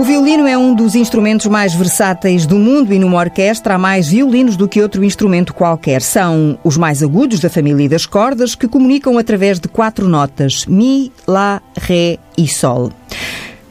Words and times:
O 0.00 0.02
violino 0.02 0.46
é 0.46 0.56
um 0.56 0.74
dos 0.74 0.94
instrumentos 0.94 1.44
mais 1.44 1.74
versáteis 1.74 2.46
do 2.46 2.58
mundo 2.58 2.94
e 2.94 2.98
numa 2.98 3.18
orquestra 3.18 3.74
há 3.74 3.78
mais 3.78 4.08
violinos 4.08 4.56
do 4.56 4.66
que 4.66 4.80
outro 4.80 5.04
instrumento 5.04 5.52
qualquer. 5.52 6.00
São 6.00 6.58
os 6.64 6.78
mais 6.78 7.02
agudos 7.02 7.38
da 7.38 7.50
família 7.50 7.86
das 7.86 8.06
cordas 8.06 8.54
que 8.54 8.66
comunicam 8.66 9.18
através 9.18 9.60
de 9.60 9.68
quatro 9.68 10.08
notas: 10.08 10.64
Mi, 10.64 11.12
Lá, 11.28 11.60
Ré 11.76 12.16
e 12.38 12.48
Sol. 12.48 12.90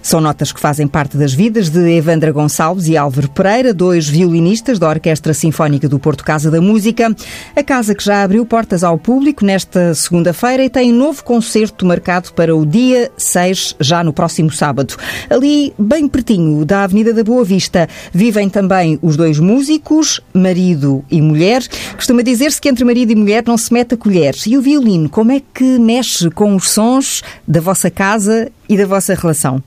São 0.10 0.20
notas 0.20 0.52
que 0.52 0.60
fazem 0.60 0.88
parte 0.88 1.18
das 1.18 1.36
vidas 1.36 1.70
de 1.70 1.88
Evandra 1.92 2.32
Gonçalves 2.32 2.88
e 2.88 2.98
Álvaro 2.98 3.30
Pereira, 3.30 3.72
dois 3.76 4.10
violinistas 4.10 4.80
da 4.80 4.90
Orquestra 4.90 5.36
Sinfónica 5.36 5.88
do 5.88 6.00
Porto 6.00 6.24
Casa 6.24 6.50
da 6.50 6.60
Música. 6.60 7.16
A 7.56 7.62
casa 7.62 7.94
que 7.94 8.04
já 8.04 8.24
abriu 8.24 8.44
portas 8.44 8.84
ao 8.84 8.98
público 8.98 9.46
nesta 9.46 9.94
segunda-feira 9.94 10.64
e 10.64 10.70
tem 10.70 10.92
um 10.92 10.98
novo 10.98 11.24
concerto 11.24 11.86
marcado 11.86 12.34
para 12.34 12.56
o 12.56 12.66
dia 12.66 13.12
6, 13.18 13.76
já 13.80 14.04
no 14.04 14.12
próximo 14.12 14.52
sábado. 14.52 14.96
Ali, 15.30 15.76
bem 15.78 16.08
pertinho 16.08 16.66
da 16.66 16.86
Avenida 16.86 17.14
da 17.14 17.24
Boa 17.24 17.44
Vista, 17.44 17.88
vivem 18.12 18.50
também 18.50 18.98
os 19.04 19.16
dois 19.16 19.38
músicos, 19.38 20.20
marido 20.34 21.06
e 21.12 21.22
mulher. 21.22 21.62
Costuma 21.94 22.24
dizer-se 22.24 22.60
que 22.60 22.68
entre 22.68 22.84
marido 22.84 23.12
e 23.12 23.16
mulher 23.16 23.44
não 23.46 23.60
se 23.60 23.72
mete 23.72 23.94
a 23.94 23.98
colheres. 23.98 24.48
E 24.48 24.58
o 24.58 24.62
violino, 24.64 25.08
como 25.08 25.32
é 25.32 25.40
que 25.54 25.78
mexe 25.78 26.32
com 26.32 26.56
os 26.56 26.72
sons 26.72 27.22
da 27.48 27.62
vossa 27.62 27.92
casa 27.92 28.52
e 28.68 28.76
da 28.76 28.88
vossa 28.88 29.14
relação? 29.14 29.62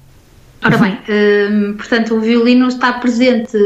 Ora 0.64 0.78
bem, 0.78 0.98
hum, 1.08 1.74
portanto, 1.76 2.14
o 2.14 2.20
violino 2.20 2.68
está 2.68 2.92
presente 2.92 3.56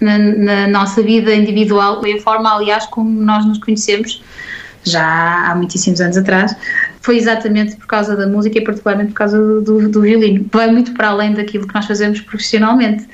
na, 0.00 0.18
na, 0.18 0.66
nossa 0.68 1.02
vida 1.02 1.34
individual, 1.34 2.06
e 2.06 2.12
a 2.12 2.20
forma, 2.20 2.54
aliás, 2.54 2.86
como 2.86 3.20
nós 3.22 3.44
nos 3.44 3.58
conhecemos, 3.58 4.22
já 4.84 5.50
há 5.50 5.54
muitíssimos 5.56 6.00
anos 6.00 6.16
atrás, 6.16 6.54
foi 7.00 7.16
exatamente 7.16 7.76
por 7.76 7.86
causa 7.86 8.14
da 8.14 8.26
música 8.26 8.58
e 8.58 8.60
particularmente 8.64 9.12
por 9.12 9.18
causa 9.18 9.38
do, 9.38 9.60
do, 9.60 9.88
do 9.88 10.00
violino. 10.02 10.46
Vai 10.52 10.70
muito 10.70 10.92
para 10.92 11.08
além 11.08 11.32
daquilo 11.32 11.66
que 11.66 11.74
nós 11.74 11.86
fazemos 11.86 12.20
profissionalmente. 12.20 13.06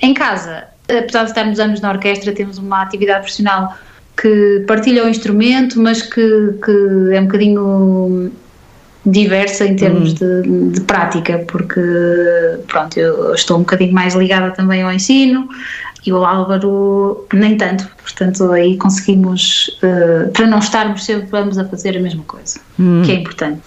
Em 0.00 0.12
casa, 0.12 0.64
apesar 0.88 1.24
de 1.24 1.30
estarmos 1.30 1.60
anos 1.60 1.80
na 1.80 1.90
orquestra, 1.90 2.32
temos 2.32 2.58
uma 2.58 2.82
atividade 2.82 3.20
profissional 3.20 3.76
que 4.20 4.64
partilha 4.66 5.04
o 5.04 5.08
instrumento, 5.08 5.80
mas 5.80 6.02
que, 6.02 6.54
que 6.64 7.14
é 7.14 7.20
um 7.20 7.26
bocadinho 7.26 8.32
diversa 9.04 9.64
em 9.64 9.76
termos 9.76 10.14
uhum. 10.20 10.42
de, 10.42 10.70
de, 10.72 10.80
prática, 10.82 11.38
porque 11.48 11.80
pronto, 12.66 12.98
eu 12.98 13.34
estou 13.34 13.56
um 13.56 13.60
bocadinho 13.60 13.92
mais 13.92 14.14
ligada 14.14 14.50
também 14.50 14.82
ao 14.82 14.92
ensino 14.92 15.48
e 16.04 16.12
o 16.12 16.24
Álvaro 16.24 17.26
nem 17.32 17.56
tanto, 17.56 17.88
portanto 18.02 18.50
aí 18.52 18.76
conseguimos, 18.76 19.68
uh, 19.82 20.30
para 20.32 20.46
não 20.46 20.58
estarmos 20.58 21.04
sempre 21.04 21.26
vamos 21.30 21.58
a 21.58 21.64
fazer 21.64 21.96
a 21.96 22.00
mesma 22.00 22.24
coisa, 22.24 22.60
hum. 22.78 23.02
que 23.04 23.12
é 23.12 23.14
importante. 23.16 23.62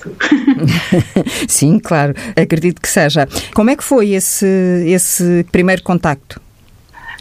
Sim, 1.47 1.79
claro, 1.79 2.13
acredito 2.35 2.81
que 2.81 2.89
seja. 2.89 3.27
Como 3.53 3.69
é 3.69 3.75
que 3.75 3.83
foi 3.83 4.11
esse, 4.11 4.45
esse 4.85 5.45
primeiro 5.51 5.83
contacto? 5.83 6.41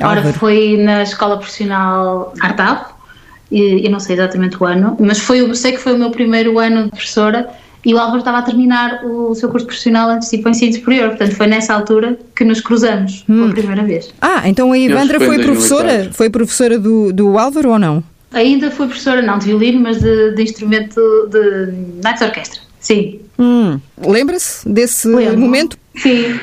Ora, 0.00 0.18
Álvaro? 0.18 0.38
foi 0.38 0.76
na 0.78 1.02
escola 1.02 1.36
profissional 1.36 2.32
Artav, 2.40 2.92
eu 3.50 3.90
não 3.90 4.00
sei 4.00 4.16
exatamente 4.16 4.62
o 4.62 4.64
ano, 4.64 4.96
mas 4.98 5.18
foi, 5.18 5.54
sei 5.54 5.72
que 5.72 5.78
foi 5.78 5.92
o 5.92 5.98
meu 5.98 6.10
primeiro 6.10 6.58
ano 6.58 6.84
de 6.84 6.90
professora 6.90 7.48
e 7.84 7.94
o 7.94 7.98
Álvaro 7.98 8.18
estava 8.18 8.38
a 8.38 8.42
terminar 8.42 9.04
o 9.04 9.34
seu 9.34 9.48
curso 9.48 9.66
profissional 9.66 10.08
antes 10.08 10.30
de 10.30 10.36
ir 10.36 10.40
para 10.40 10.48
o 10.48 10.52
ensino 10.52 10.72
superior, 10.72 11.08
portanto 11.10 11.34
foi 11.34 11.46
nessa 11.46 11.74
altura 11.74 12.18
que 12.34 12.44
nos 12.44 12.60
cruzamos 12.60 13.24
hum. 13.28 13.42
pela 13.42 13.52
primeira 13.52 13.82
vez. 13.82 14.12
Ah, 14.20 14.48
então 14.48 14.72
a 14.72 14.78
Ivandra 14.78 15.18
foi 15.18 15.38
professora, 15.38 16.10
foi 16.12 16.30
professora 16.30 16.78
do, 16.78 17.12
do 17.12 17.38
Álvaro 17.38 17.70
ou 17.70 17.78
não? 17.78 18.02
Ainda 18.32 18.70
foi 18.70 18.86
professora, 18.86 19.20
não 19.20 19.38
de 19.38 19.46
violino, 19.46 19.80
mas 19.80 20.00
de, 20.00 20.34
de 20.34 20.42
instrumento 20.42 21.00
de 21.30 21.72
Night 22.02 22.22
Orquestra, 22.24 22.60
sim. 22.80 23.20
Hum. 23.38 23.78
Lembra-se 23.98 24.66
desse 24.68 25.08
Lembro. 25.08 25.38
momento? 25.38 25.76
Sim. 25.96 26.38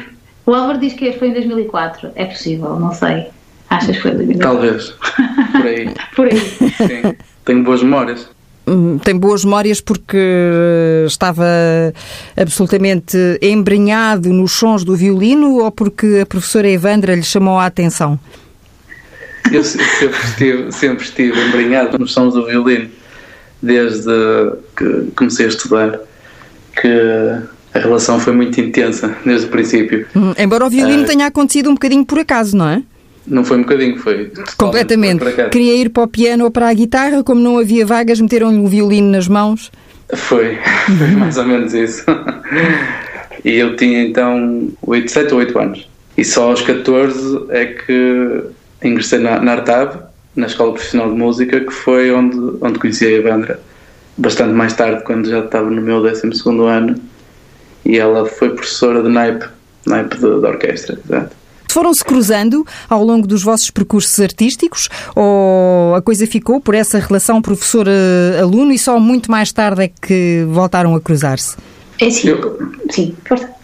O 0.45 0.53
Álvaro 0.53 0.79
diz 0.79 0.93
que 0.93 1.13
foi 1.13 1.29
em 1.29 1.33
2004, 1.33 2.11
é 2.15 2.25
possível, 2.25 2.79
não 2.79 2.93
sei. 2.93 3.27
Achas 3.69 3.95
que 3.95 4.01
foi 4.01 4.11
em 4.11 4.17
2004? 4.17 4.39
Talvez, 4.41 4.93
por 5.51 5.65
aí. 5.65 5.94
por 6.16 6.25
aí. 6.28 6.39
Sim, 6.39 7.16
tenho 7.45 7.63
boas 7.63 7.83
memórias. 7.83 8.28
Hum, 8.68 9.00
tem 9.00 9.18
boas 9.18 9.44
memórias 9.44 9.81
porque 9.81 10.18
estava 11.08 11.46
absolutamente 12.38 13.18
embrenhado 13.42 14.30
nos 14.30 14.52
sons 14.52 14.84
do 14.84 14.96
violino 14.96 15.58
ou 15.58 15.72
porque 15.72 16.20
a 16.22 16.25
professora 16.25 16.70
Evandra 16.70 17.16
lhe 17.16 17.24
chamou 17.24 17.58
a 17.58 17.66
atenção? 17.66 18.20
Eu 19.52 19.64
sempre 19.64 20.20
estive, 20.24 20.72
sempre 20.72 21.03
estive 21.03 21.47
embrenhado 21.47 21.97
nos 21.97 22.14
sons 22.14 22.34
do 22.34 22.46
violino 22.46 22.90
desde 23.62 24.12
que 24.78 25.12
comecei 25.16 25.47
a 25.47 25.50
estudar 25.50 26.00
que 26.80 26.88
a 27.74 27.80
relação 27.80 28.20
foi 28.20 28.34
muito 28.34 28.59
intensa 28.59 29.16
desde 29.26 29.47
o 29.47 29.50
princípio. 29.50 30.08
Hum, 30.16 30.34
embora 30.38 30.66
o 30.66 30.70
violino 30.70 31.03
uh, 31.03 31.06
tenha 31.06 31.28
acontecido 31.28 31.70
um 31.70 31.74
bocadinho 31.74 32.06
por 32.06 32.20
acaso, 32.20 32.56
não 32.56 32.70
é? 32.70 32.84
Não 33.29 33.44
foi 33.44 33.57
um 33.57 33.62
bocadinho, 33.62 33.97
foi. 34.00 34.31
Completamente. 34.57 35.23
Queria 35.51 35.75
ir 35.75 35.90
para 35.90 36.03
o 36.03 36.07
piano 36.07 36.45
ou 36.45 36.51
para 36.51 36.67
a 36.67 36.73
guitarra, 36.73 37.23
como 37.23 37.40
não 37.40 37.59
havia 37.59 37.85
vagas, 37.85 38.19
meteram-lhe 38.19 38.57
um 38.57 38.67
violino 38.67 39.12
nas 39.12 39.28
mãos. 39.28 39.72
Foi, 40.13 40.57
foi 40.97 41.07
mais 41.12 41.38
ou 41.38 41.45
menos 41.45 41.73
isso. 41.73 42.03
e 43.45 43.56
eu 43.56 43.75
tinha 43.75 44.03
então 44.03 44.69
8, 44.81 45.12
7 45.12 45.34
ou 45.34 45.40
8 45.40 45.59
anos. 45.59 45.90
E 46.17 46.25
só 46.25 46.50
aos 46.50 46.62
14 46.62 47.45
é 47.50 47.66
que 47.66 48.41
ingressei 48.84 49.19
na, 49.19 49.40
na 49.40 49.53
Artav, 49.53 49.97
na 50.35 50.47
Escola 50.47 50.73
Profissional 50.73 51.09
de 51.11 51.17
Música, 51.17 51.59
que 51.59 51.72
foi 51.72 52.11
onde, 52.11 52.38
onde 52.61 52.79
conheci 52.79 53.06
a 53.06 53.11
Evandra. 53.11 53.59
Bastante 54.17 54.53
mais 54.53 54.73
tarde, 54.73 55.03
quando 55.03 55.29
já 55.29 55.40
estava 55.40 55.69
no 55.69 55.81
meu 55.81 56.01
12 56.01 56.22
ano. 56.67 56.96
E 57.85 57.97
ela 57.97 58.25
foi 58.25 58.50
professora 58.50 59.01
de 59.01 59.09
naipe, 59.09 59.46
naipe 59.85 60.16
de, 60.16 60.22
de 60.22 60.46
orquestra, 60.46 61.00
exato. 61.06 61.38
Foram-se 61.69 62.03
cruzando 62.03 62.66
ao 62.90 63.03
longo 63.03 63.28
dos 63.28 63.44
vossos 63.44 63.69
percursos 63.69 64.19
artísticos 64.19 64.90
ou 65.16 65.94
a 65.96 66.02
coisa 66.02 66.25
ficou 66.25 66.59
por 66.59 66.74
essa 66.74 66.97
relação 67.00 67.41
professor-aluno 67.41 68.72
e 68.72 68.80
só 68.80 69.00
muito 69.00 69.30
mais 69.30 69.52
tarde 69.52 69.84
é 69.84 69.88
que 69.88 70.46
voltaram 70.50 70.96
a 70.96 71.02
cruzar-se? 71.02 71.56
É 72.00 72.09
sim, 72.09 72.29
eu, 72.29 72.59
sim. 72.90 73.16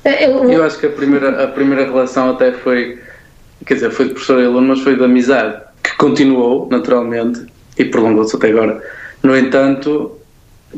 Eu, 0.03 0.51
eu 0.51 0.63
acho 0.63 0.77
que 0.77 0.85
a 0.85 0.89
primeira, 0.89 1.43
a 1.43 1.47
primeira 1.47 1.85
relação 1.85 2.31
até 2.31 2.51
foi, 2.51 2.99
quer 3.65 3.75
dizer, 3.75 3.91
foi 3.91 4.07
de 4.07 4.13
professor 4.13 4.41
e 4.41 4.45
aluno, 4.45 4.67
mas 4.67 4.81
foi 4.81 4.95
de 4.95 5.03
amizade, 5.03 5.61
que 5.81 5.95
continuou 5.97 6.67
naturalmente 6.69 7.45
e 7.77 7.85
prolongou-se 7.85 8.35
até 8.35 8.49
agora. 8.49 8.83
No 9.23 9.35
entanto, 9.35 10.11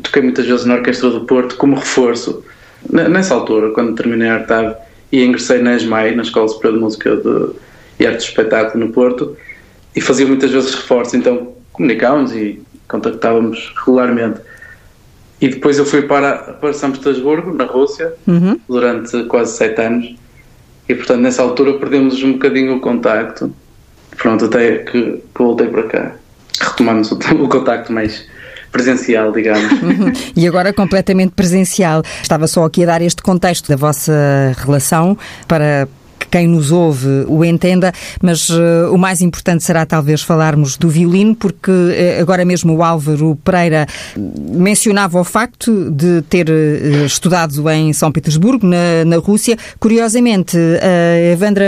toquei 0.02 0.22
muitas 0.22 0.46
vezes 0.46 0.64
na 0.64 0.74
Orquestra 0.76 1.10
do 1.10 1.22
Porto 1.22 1.56
como 1.56 1.76
reforço. 1.76 2.42
Nessa 2.90 3.34
altura, 3.34 3.70
quando 3.70 3.96
terminei 3.96 4.28
a 4.28 4.34
Artave, 4.34 4.76
e 5.10 5.24
ingressei 5.24 5.60
na 5.62 5.74
ESMAI, 5.74 6.14
na 6.14 6.22
Escola 6.22 6.48
Superior 6.48 6.74
de 6.74 6.80
Música 6.80 7.16
de, 7.16 7.50
e 7.98 8.06
Arte 8.06 8.18
do 8.18 8.24
Espetáculo 8.24 8.86
no 8.86 8.92
Porto, 8.92 9.36
e 9.94 10.00
fazia 10.00 10.26
muitas 10.26 10.50
vezes 10.50 10.74
reforço, 10.74 11.16
então 11.16 11.54
comunicávamos 11.72 12.32
e 12.32 12.62
contactávamos 12.86 13.72
regularmente. 13.78 14.40
E 15.40 15.48
depois 15.48 15.78
eu 15.78 15.86
fui 15.86 16.02
para, 16.02 16.36
para 16.54 16.72
São 16.72 16.90
Petersburgo, 16.90 17.54
na 17.54 17.64
Rússia, 17.64 18.12
uhum. 18.26 18.58
durante 18.68 19.24
quase 19.24 19.56
sete 19.56 19.80
anos, 19.80 20.14
e 20.88 20.94
portanto 20.94 21.20
nessa 21.20 21.42
altura 21.42 21.74
perdemos 21.74 22.22
um 22.22 22.32
bocadinho 22.32 22.76
o 22.76 22.80
contacto, 22.80 23.52
pronto, 24.16 24.46
até 24.46 24.78
que, 24.78 25.02
que 25.12 25.22
voltei 25.36 25.68
para 25.68 25.82
cá. 25.84 26.16
Retomamos 26.60 27.10
o, 27.12 27.18
o 27.42 27.48
contacto 27.48 27.92
mais 27.92 28.26
presencial, 28.70 29.32
digamos. 29.32 29.68
Uhum. 29.88 30.12
E 30.36 30.46
agora 30.46 30.72
completamente 30.72 31.32
presencial. 31.34 32.02
Estava 32.22 32.46
só 32.46 32.64
aqui 32.64 32.82
a 32.82 32.86
dar 32.86 33.02
este 33.02 33.22
contexto 33.22 33.68
da 33.68 33.76
vossa 33.76 34.12
relação 34.58 35.16
para 35.46 35.88
quem 36.30 36.46
nos 36.46 36.70
ouve 36.70 37.24
o 37.26 37.44
entenda, 37.44 37.92
mas 38.22 38.48
uh, 38.50 38.92
o 38.92 38.98
mais 38.98 39.20
importante 39.20 39.64
será 39.64 39.86
talvez 39.86 40.22
falarmos 40.22 40.76
do 40.76 40.88
violino, 40.88 41.34
porque 41.34 41.70
uh, 41.70 42.20
agora 42.20 42.44
mesmo 42.44 42.74
o 42.74 42.82
Álvaro 42.82 43.36
Pereira 43.42 43.86
mencionava 44.16 45.20
o 45.20 45.24
facto 45.24 45.90
de 45.90 46.22
ter 46.22 46.48
uh, 46.48 47.04
estudado 47.06 47.68
em 47.70 47.92
São 47.92 48.12
Petersburgo, 48.12 48.66
na, 48.66 49.04
na 49.04 49.16
Rússia. 49.16 49.56
Curiosamente, 49.78 50.56
a 50.56 51.32
Evandra 51.32 51.64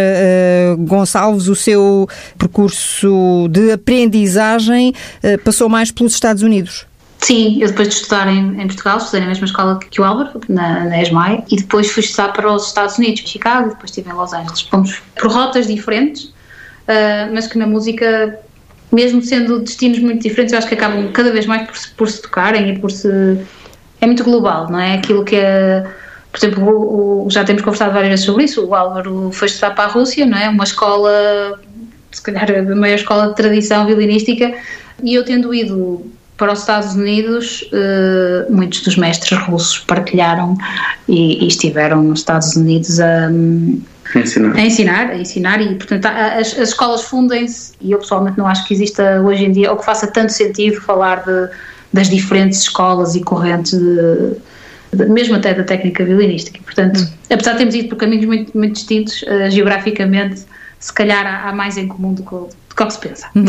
Gonçalves, 0.79 1.49
o 1.49 1.57
seu 1.57 2.09
percurso 2.39 3.49
de 3.51 3.73
aprendizagem 3.73 4.93
passou 5.45 5.69
mais 5.69 5.91
pelos 5.91 6.13
Estados 6.13 6.43
Unidos. 6.43 6.90
Sim, 7.23 7.59
eu 7.61 7.69
depois 7.69 7.89
de 7.89 7.95
estudar 7.95 8.29
em, 8.29 8.61
em 8.61 8.67
Portugal, 8.67 8.97
estudei 8.97 9.21
na 9.21 9.27
mesma 9.27 9.45
escola 9.45 9.79
que 9.79 10.01
o 10.01 10.05
Álvaro, 10.05 10.41
na, 10.49 10.85
na 10.87 11.03
ESMAI, 11.03 11.45
e 11.51 11.57
depois 11.57 11.91
fui 11.91 12.03
estudar 12.03 12.33
para 12.33 12.51
os 12.51 12.69
Estados 12.69 12.97
Unidos, 12.97 13.21
Chicago, 13.29 13.67
e 13.67 13.71
depois 13.71 13.91
estive 13.91 14.11
em 14.11 14.15
Los 14.15 14.33
Angeles. 14.33 14.63
Fomos 14.63 15.03
por 15.19 15.31
rotas 15.31 15.67
diferentes, 15.67 16.25
uh, 16.25 17.33
mas 17.33 17.47
que 17.47 17.59
na 17.59 17.67
música, 17.67 18.39
mesmo 18.91 19.21
sendo 19.23 19.61
destinos 19.61 19.99
muito 19.99 20.23
diferentes, 20.23 20.53
eu 20.53 20.59
acho 20.59 20.69
que 20.69 20.75
acabam 20.75 21.13
cada 21.13 21.31
vez 21.31 21.45
mais 21.47 21.67
por, 21.67 21.77
por 21.97 22.11
se 22.11 22.23
tocarem 22.23 22.71
e 22.71 22.79
por 22.79 22.91
se. 22.91 23.09
É 24.01 24.07
muito 24.07 24.25
global, 24.25 24.71
não 24.71 24.81
é? 24.81 24.95
Aquilo 24.95 25.23
que 25.25 25.37
é. 25.37 25.87
Por 26.33 26.39
exemplo, 26.39 26.65
o, 26.65 27.27
o, 27.27 27.31
já 27.31 27.45
temos 27.45 27.61
conversado 27.61 27.93
várias 27.93 28.11
vezes 28.11 28.25
sobre 28.25 28.45
isso. 28.45 28.65
O 28.65 28.75
Álvaro 28.75 29.31
foi 29.33 29.47
estudar 29.47 29.73
para 29.75 29.85
a 29.85 29.89
Rússia, 29.89 30.25
não 30.25 30.39
é? 30.39 30.49
Uma 30.49 30.65
escola, 30.65 31.61
se 32.11 32.23
calhar 32.23 32.51
a 32.51 32.75
maior 32.75 32.95
escola 32.95 33.29
de 33.29 33.35
tradição 33.35 33.85
violinística, 33.85 34.55
e 35.03 35.15
eu 35.15 35.25
tendo 35.25 35.53
ido 35.53 36.11
para 36.41 36.55
os 36.55 36.61
Estados 36.61 36.95
Unidos, 36.95 37.69
uh, 37.71 38.51
muitos 38.51 38.81
dos 38.81 38.97
mestres 38.97 39.39
russos 39.43 39.79
partilharam 39.81 40.57
e, 41.07 41.45
e 41.45 41.47
estiveram 41.47 42.03
nos 42.03 42.21
Estados 42.21 42.57
Unidos 42.57 42.99
a, 42.99 43.27
a, 43.27 44.19
ensinar. 44.19 44.57
a 44.57 44.61
ensinar, 44.63 45.11
a 45.11 45.17
ensinar 45.19 45.61
e 45.61 45.75
portanto 45.75 46.07
as, 46.07 46.59
as 46.59 46.71
escolas 46.71 47.03
fundem-se 47.03 47.75
e 47.79 47.93
eu 47.93 47.99
pessoalmente 47.99 48.39
não 48.39 48.47
acho 48.47 48.67
que 48.67 48.73
exista 48.73 49.21
hoje 49.21 49.45
em 49.45 49.53
dia 49.53 49.71
ou 49.71 49.77
que 49.77 49.85
faça 49.85 50.07
tanto 50.07 50.33
sentido 50.33 50.81
falar 50.81 51.23
de, 51.27 51.51
das 51.93 52.09
diferentes 52.09 52.61
escolas 52.61 53.15
e 53.15 53.21
correntes 53.21 53.73
de, 53.73 54.37
de, 54.95 55.05
mesmo 55.11 55.37
até 55.37 55.53
da 55.53 55.63
técnica 55.63 56.07
violinística. 56.07 56.59
Portanto, 56.65 57.03
hum. 57.03 57.07
apesar 57.29 57.53
de 57.53 57.59
termos 57.59 57.75
ido 57.75 57.91
por 57.91 57.97
caminhos 57.97 58.25
muito, 58.25 58.57
muito 58.57 58.73
distintos, 58.73 59.21
uh, 59.25 59.51
geograficamente, 59.51 60.41
se 60.81 60.93
calhar 60.93 61.25
há, 61.27 61.49
há 61.49 61.53
mais 61.53 61.77
em 61.77 61.87
comum 61.87 62.15
do 62.15 62.23
que, 62.23 62.31
do 62.31 62.75
que 62.75 62.91
se 62.91 62.99
pensa. 62.99 63.27
Uhum. 63.37 63.45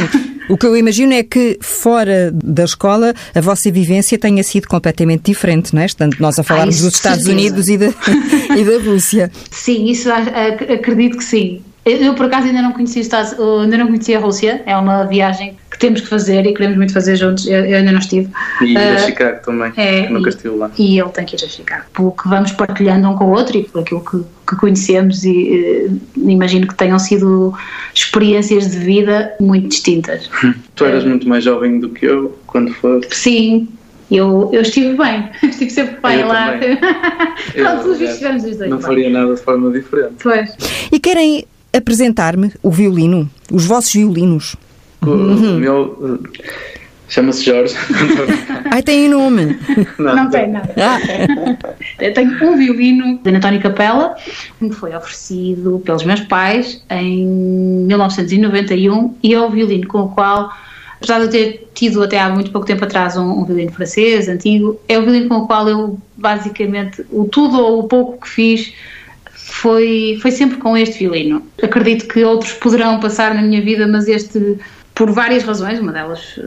O 0.50 0.58
que 0.58 0.66
eu 0.66 0.76
imagino 0.76 1.14
é 1.14 1.24
que 1.24 1.58
fora 1.62 2.30
da 2.32 2.66
escola 2.66 3.14
a 3.34 3.40
vossa 3.40 3.72
vivência 3.72 4.20
tenha 4.20 4.44
sido 4.44 4.68
completamente 4.68 5.24
diferente, 5.32 5.74
não 5.74 5.82
é? 5.82 5.86
Portanto, 5.86 6.18
nós 6.20 6.38
a 6.38 6.44
falarmos 6.44 6.82
ah, 6.82 6.86
dos 6.86 6.96
Estados 6.96 7.24
certeza. 7.24 7.48
Unidos 7.48 7.70
e 7.70 7.78
da, 7.78 7.88
e 8.58 8.66
da 8.66 8.84
Rússia. 8.84 9.32
Sim, 9.50 9.86
isso 9.86 10.12
acredito 10.12 11.18
que 11.18 11.24
sim. 11.24 11.62
Eu, 11.86 12.14
por 12.14 12.28
acaso, 12.28 12.48
ainda 12.48 12.62
não 12.62 12.74
conhecia, 12.74 13.02
ainda 13.62 13.78
não 13.78 13.88
conhecia 13.88 14.18
a 14.18 14.22
Rússia. 14.22 14.62
É 14.66 14.76
uma 14.78 15.06
viagem 15.06 15.58
temos 15.82 16.00
que 16.00 16.08
fazer 16.08 16.46
e 16.46 16.54
queremos 16.54 16.78
muito 16.78 16.94
fazer 16.94 17.16
juntos. 17.16 17.48
Eu, 17.48 17.66
eu 17.66 17.78
ainda 17.78 17.92
não 17.92 18.00
estive. 18.00 18.30
E 18.62 18.74
ir 18.74 18.78
uh, 18.78 18.94
a 18.94 18.98
Chicago 19.00 19.40
também, 19.44 19.74
é, 19.76 20.08
nunca 20.08 20.30
estive 20.30 20.56
lá. 20.56 20.72
E 20.78 21.00
ele 21.00 21.10
tem 21.10 21.26
que 21.26 21.36
ir 21.36 21.44
a 21.44 21.50
Chicago. 21.50 21.86
Pelo 21.94 22.12
que 22.12 22.30
vamos 22.30 22.52
partilhando 22.52 23.10
um 23.10 23.16
com 23.16 23.26
o 23.26 23.32
outro 23.32 23.58
e 23.58 23.64
por 23.64 23.82
aquilo 23.82 24.02
que, 24.02 24.24
que 24.48 24.56
conhecemos, 24.56 25.26
e 25.26 25.90
uh, 25.90 26.30
imagino 26.30 26.68
que 26.68 26.76
tenham 26.76 27.00
sido 27.00 27.54
experiências 27.94 28.70
de 28.70 28.78
vida 28.78 29.34
muito 29.42 29.70
distintas. 29.70 30.30
Tu 30.76 30.86
eras 30.86 31.04
muito 31.04 31.28
mais 31.28 31.44
jovem 31.44 31.80
do 31.80 31.90
que 31.90 32.06
eu 32.06 32.38
quando 32.46 32.72
foi? 32.76 33.02
Sim, 33.10 33.68
eu, 34.12 34.52
eu 34.54 34.62
estive 34.62 34.96
bem, 34.96 35.30
estive 35.42 35.72
sempre 35.72 35.98
bem 36.00 36.20
eu 36.20 36.28
lá. 36.28 36.60
Pronto, 37.54 37.88
os 37.90 38.00
estivemos 38.00 38.44
os 38.44 38.56
dois. 38.56 38.70
Não 38.70 38.78
bem. 38.78 38.86
faria 38.86 39.10
nada 39.10 39.34
de 39.34 39.42
forma 39.42 39.72
diferente. 39.72 40.14
Pois. 40.22 40.56
E 40.92 41.00
querem 41.00 41.46
apresentar-me 41.74 42.52
o 42.62 42.70
violino, 42.70 43.28
os 43.52 43.66
vossos 43.66 43.94
violinos. 43.94 44.56
O, 45.06 45.10
uhum. 45.10 45.58
meu 45.58 45.82
uh, 46.00 46.24
chama-se 47.10 47.44
Jorge. 47.44 47.76
Ai, 48.72 48.84
tem 48.84 49.10
nome. 49.10 49.60
Não, 49.98 50.16
não 50.16 50.30
tem 50.30 50.50
nada. 50.50 50.74
Ah. 50.78 51.00
Eu 52.00 52.14
tenho 52.14 52.32
um 52.44 52.58
violino 52.58 53.20
de 53.20 53.30
António 53.30 53.62
Capela, 53.62 54.16
que 54.58 54.64
me 54.64 54.72
foi 54.72 54.96
oferecido 54.96 55.82
pelos 55.86 56.04
meus 56.04 56.22
pais 56.22 56.84
em 56.90 57.26
1991 57.26 59.16
e 59.24 59.34
é 59.34 59.42
o 59.42 59.50
violino 59.50 59.88
com 59.88 60.02
o 60.02 60.10
qual 60.10 60.52
apesar 60.98 61.18
de 61.18 61.26
eu 61.26 61.30
ter 61.30 61.72
tido 61.74 62.04
até 62.04 62.20
há 62.20 62.30
muito 62.30 62.52
pouco 62.52 62.68
tempo 62.68 62.86
atrás 62.86 63.18
um, 63.18 63.24
um, 63.24 63.44
violino 63.44 63.72
francês, 63.72 64.30
antigo, 64.30 64.80
é 64.88 65.00
o 65.00 65.02
violino 65.02 65.30
com 65.30 65.38
o 65.38 65.48
qual 65.48 65.68
eu 65.68 65.98
basicamente 66.16 67.04
o 67.12 67.26
tudo 67.26 67.60
ou 67.60 67.80
o 67.80 67.88
pouco 67.88 68.22
que 68.22 68.30
fiz 68.30 68.74
foi, 69.34 70.20
foi 70.22 70.32
sempre 70.32 70.58
com 70.58 70.78
este 70.78 71.00
violino. 71.00 71.44
Acredito 71.62 72.08
que 72.08 72.24
outros 72.24 72.54
poderão 72.54 73.00
passar 73.00 73.34
na 73.34 73.42
minha 73.42 73.62
vida, 73.62 73.88
mas 73.88 74.08
este, 74.08 74.58
por 74.94 75.12
várias 75.12 75.44
razões, 75.44 75.80
uma 75.80 75.92
delas 75.92 76.36
eh, 76.38 76.42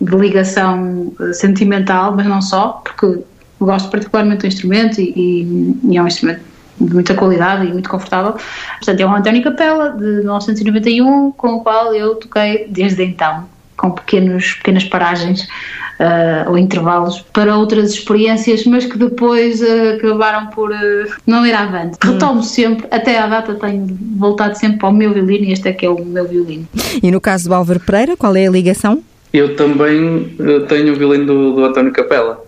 de 0.00 0.16
ligação 0.16 1.12
eh, 1.20 1.32
sentimental, 1.32 2.14
mas 2.14 2.26
não 2.26 2.40
só, 2.40 2.82
porque 2.84 3.22
gosto 3.60 3.90
particularmente 3.90 4.42
do 4.42 4.46
instrumento 4.46 5.00
e, 5.00 5.76
e 5.84 5.96
é 5.96 6.02
um 6.02 6.06
instrumento 6.06 6.40
de 6.80 6.92
muita 6.92 7.14
qualidade 7.14 7.66
e 7.66 7.72
muito 7.72 7.88
confortável. 7.88 8.32
Portanto, 8.32 9.00
é 9.00 9.06
um 9.06 9.14
António 9.14 9.42
Capella 9.42 9.90
de 9.90 10.04
1991, 10.04 11.32
com 11.32 11.54
o 11.54 11.60
qual 11.60 11.94
eu 11.94 12.16
toquei 12.16 12.66
desde 12.68 13.04
então, 13.04 13.48
com 13.76 13.90
pequenos, 13.90 14.54
pequenas 14.54 14.84
paragens 14.84 15.46
uh, 16.00 16.50
ou 16.50 16.58
intervalos 16.58 17.20
para 17.32 17.56
outras 17.56 17.92
experiências, 17.92 18.64
mas 18.64 18.86
que 18.86 18.98
depois 18.98 19.60
uh, 19.60 19.96
acabaram 19.96 20.46
por 20.48 20.70
uh, 20.70 20.74
não 21.26 21.46
ir 21.46 21.54
avante. 21.54 21.96
Hum. 22.04 22.12
Retomo 22.12 22.42
sempre, 22.42 22.86
até 22.90 23.18
à 23.18 23.26
data 23.26 23.54
tenho 23.54 23.86
voltado 24.16 24.56
sempre 24.56 24.78
para 24.78 24.88
o 24.88 24.92
meu 24.92 25.12
violino 25.12 25.46
e 25.46 25.52
este 25.52 25.68
é 25.68 25.72
que 25.72 25.86
é 25.86 25.90
o 25.90 26.04
meu 26.04 26.26
violino. 26.26 26.68
E 27.02 27.10
no 27.10 27.20
caso 27.20 27.48
do 27.48 27.54
Álvaro 27.54 27.80
Pereira, 27.80 28.16
qual 28.16 28.34
é 28.36 28.46
a 28.46 28.50
ligação? 28.50 29.02
Eu 29.32 29.56
também 29.56 30.36
tenho 30.68 30.92
o 30.92 30.96
violino 30.96 31.26
do, 31.26 31.52
do 31.54 31.64
António 31.64 31.92
Capela 31.92 32.42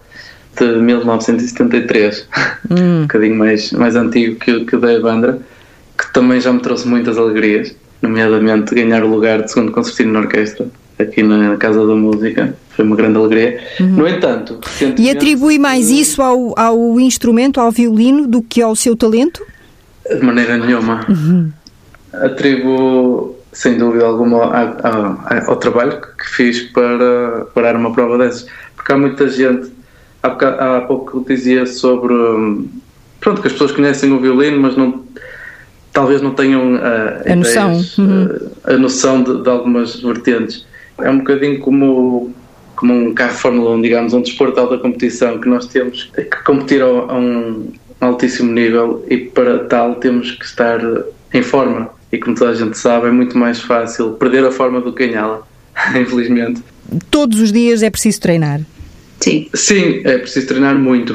de 0.58 0.64
1973, 0.64 2.28
hum. 2.70 2.74
um 2.74 3.02
bocadinho 3.02 3.36
mais, 3.36 3.72
mais 3.72 3.96
antigo 3.96 4.36
que, 4.36 4.64
que 4.64 4.76
o 4.76 4.80
da 4.80 4.92
Evandra, 4.92 5.38
que 5.98 6.12
também 6.12 6.40
já 6.40 6.52
me 6.52 6.60
trouxe 6.60 6.86
muitas 6.86 7.18
alegrias, 7.18 7.74
nomeadamente 8.00 8.74
ganhar 8.74 9.02
o 9.04 9.08
lugar 9.08 9.42
de 9.42 9.50
segundo 9.50 9.72
concertino 9.72 10.12
na 10.12 10.20
orquestra 10.20 10.66
aqui 10.98 11.22
na 11.22 11.56
Casa 11.56 11.86
da 11.86 11.94
Música. 11.94 12.54
Foi 12.76 12.84
uma 12.84 12.94
grande 12.94 13.16
alegria. 13.16 13.58
Uhum. 13.80 13.86
No 13.86 14.08
entanto, 14.08 14.60
E 14.98 15.10
atribui 15.10 15.58
mais 15.58 15.90
isso 15.90 16.20
ao, 16.20 16.52
ao 16.58 17.00
instrumento, 17.00 17.58
ao 17.58 17.72
violino, 17.72 18.26
do 18.26 18.42
que 18.42 18.60
ao 18.60 18.76
seu 18.76 18.94
talento? 18.94 19.42
De 20.08 20.22
maneira 20.22 20.58
nenhuma. 20.58 21.04
Uhum. 21.08 21.50
Atribuo, 22.12 23.34
sem 23.52 23.78
dúvida 23.78 24.04
alguma, 24.04 24.76
ao 25.46 25.56
trabalho 25.56 26.00
que 26.00 26.28
fiz 26.28 26.62
para 26.64 27.46
parar 27.54 27.74
uma 27.76 27.92
prova 27.92 28.18
dessas. 28.18 28.46
Porque 28.76 28.92
há 28.92 28.98
muita 28.98 29.28
gente, 29.28 29.70
há, 30.22 30.76
há 30.76 30.80
pouco 30.82 31.24
dizia 31.26 31.64
sobre. 31.64 32.14
Pronto, 33.20 33.40
que 33.40 33.48
as 33.48 33.54
pessoas 33.54 33.72
conhecem 33.72 34.12
o 34.12 34.20
violino, 34.20 34.60
mas 34.60 34.76
não 34.76 35.02
talvez 35.96 36.20
não 36.20 36.34
tenham 36.34 36.74
uh, 36.74 36.78
a 37.24 37.32
ideias, 37.32 37.38
noção, 37.38 37.72
uhum. 37.98 38.24
uh, 38.26 38.50
a 38.64 38.76
noção 38.76 39.22
de, 39.22 39.42
de, 39.42 39.48
algumas 39.48 39.98
vertentes. 39.98 40.66
É 40.98 41.08
um 41.08 41.18
bocadinho 41.18 41.58
como, 41.58 42.34
como 42.76 42.94
um 42.94 43.14
carro 43.14 43.32
de 43.32 43.38
Fórmula 43.38 43.70
1, 43.76 43.82
digamos, 43.82 44.14
um 44.14 44.20
desporto 44.20 44.54
de 44.54 44.60
alta 44.60 44.78
competição 44.78 45.40
que 45.40 45.48
nós 45.48 45.66
temos 45.66 46.04
que 46.14 46.24
competir 46.44 46.82
a, 46.82 46.86
a 46.86 47.18
um 47.18 47.72
altíssimo 48.00 48.52
nível 48.52 49.04
e 49.08 49.16
para 49.16 49.60
tal 49.64 49.96
temos 49.96 50.30
que 50.32 50.44
estar 50.44 50.78
em 51.32 51.42
forma. 51.42 51.90
E 52.12 52.18
como 52.18 52.36
toda 52.36 52.50
a 52.50 52.54
gente 52.54 52.78
sabe, 52.78 53.08
é 53.08 53.10
muito 53.10 53.36
mais 53.36 53.60
fácil 53.60 54.12
perder 54.12 54.44
a 54.44 54.52
forma 54.52 54.80
do 54.80 54.92
que 54.92 55.06
ganhá-la, 55.06 55.42
infelizmente. 55.98 56.62
Todos 57.10 57.40
os 57.40 57.50
dias 57.50 57.82
é 57.82 57.90
preciso 57.90 58.20
treinar? 58.20 58.60
Sim. 59.20 59.48
Sim, 59.54 60.02
é 60.04 60.18
preciso 60.18 60.46
treinar 60.46 60.76
muito. 60.78 61.14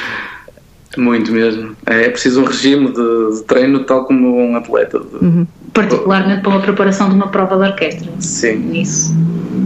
muito 0.96 1.32
mesmo. 1.32 1.74
É 1.86 2.08
preciso 2.08 2.42
um 2.42 2.44
regime 2.44 2.88
de, 2.92 3.36
de 3.36 3.42
treino 3.44 3.84
tal 3.84 4.04
como 4.04 4.36
um 4.36 4.54
atleta. 4.54 5.00
De, 5.00 5.24
uhum 5.24 5.46
particularmente 5.72 6.42
para 6.42 6.50
uma 6.50 6.60
preparação 6.60 7.08
de 7.08 7.14
uma 7.14 7.28
prova 7.28 7.56
de 7.56 7.70
orquestra. 7.70 8.10
Sim. 8.18 8.72
Isso. 8.72 9.14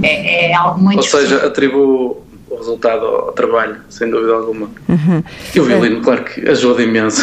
É, 0.02 0.50
é 0.50 0.54
algo 0.54 0.80
muito. 0.80 0.98
Ou 0.98 1.02
seja, 1.02 1.46
atribuo 1.46 2.24
o 2.54 2.56
resultado 2.56 3.04
ao 3.04 3.32
trabalho, 3.32 3.76
sem 3.88 4.08
dúvida 4.10 4.32
alguma. 4.32 4.70
Uhum. 4.88 5.22
E 5.54 5.60
o 5.60 5.64
violino, 5.64 6.00
claro 6.00 6.24
que 6.24 6.48
ajuda 6.48 6.82
imenso. 6.82 7.22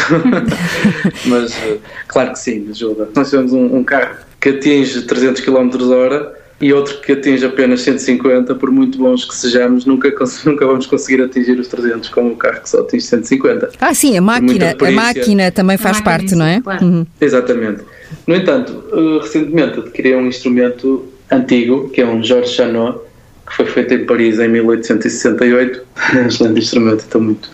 Mas, 1.25 1.53
eh, 1.63 1.77
claro 2.07 2.33
que 2.33 2.39
sim, 2.39 2.67
ajuda. 2.69 3.09
Nós 3.15 3.29
temos 3.29 3.53
um, 3.53 3.77
um 3.77 3.83
carro 3.83 4.15
que 4.39 4.49
atinge 4.49 5.01
300 5.03 5.41
km 5.41 5.69
hora 5.91 6.41
e 6.59 6.71
outro 6.73 6.99
que 7.01 7.11
atinge 7.13 7.43
apenas 7.45 7.81
150, 7.81 8.53
por 8.55 8.69
muito 8.69 8.97
bons 8.97 9.25
que 9.25 9.35
sejamos, 9.35 9.85
nunca, 9.85 10.13
nunca 10.45 10.65
vamos 10.65 10.85
conseguir 10.85 11.23
atingir 11.23 11.59
os 11.59 11.67
300 11.67 12.09
com 12.09 12.21
um 12.21 12.35
carro 12.35 12.61
que 12.61 12.69
só 12.69 12.81
atinge 12.81 13.05
150. 13.05 13.71
Ah, 13.79 13.93
sim, 13.93 14.15
a 14.17 14.21
máquina, 14.21 14.75
a 14.79 14.91
máquina 14.91 15.51
também 15.51 15.77
faz 15.77 15.97
máquina, 15.97 16.17
parte, 16.17 16.35
não 16.35 16.45
é? 16.45 16.61
Claro. 16.61 16.85
Uhum. 16.85 17.05
Exatamente. 17.19 17.81
No 18.27 18.35
entanto, 18.35 18.83
eh, 18.91 19.23
recentemente 19.23 19.79
adquiri 19.79 20.15
um 20.15 20.27
instrumento 20.27 21.10
antigo, 21.31 21.89
que 21.89 22.01
é 22.01 22.05
um 22.05 22.21
Georges 22.21 22.51
Chanot, 22.51 22.99
que 23.47 23.55
foi 23.55 23.65
feito 23.65 23.93
em 23.93 24.05
Paris 24.05 24.39
em 24.39 24.47
1868. 24.49 25.81
É 26.13 26.17
um 26.17 26.27
excelente 26.27 26.59
instrumento, 26.59 26.99
estou 26.99 27.21
muito, 27.21 27.49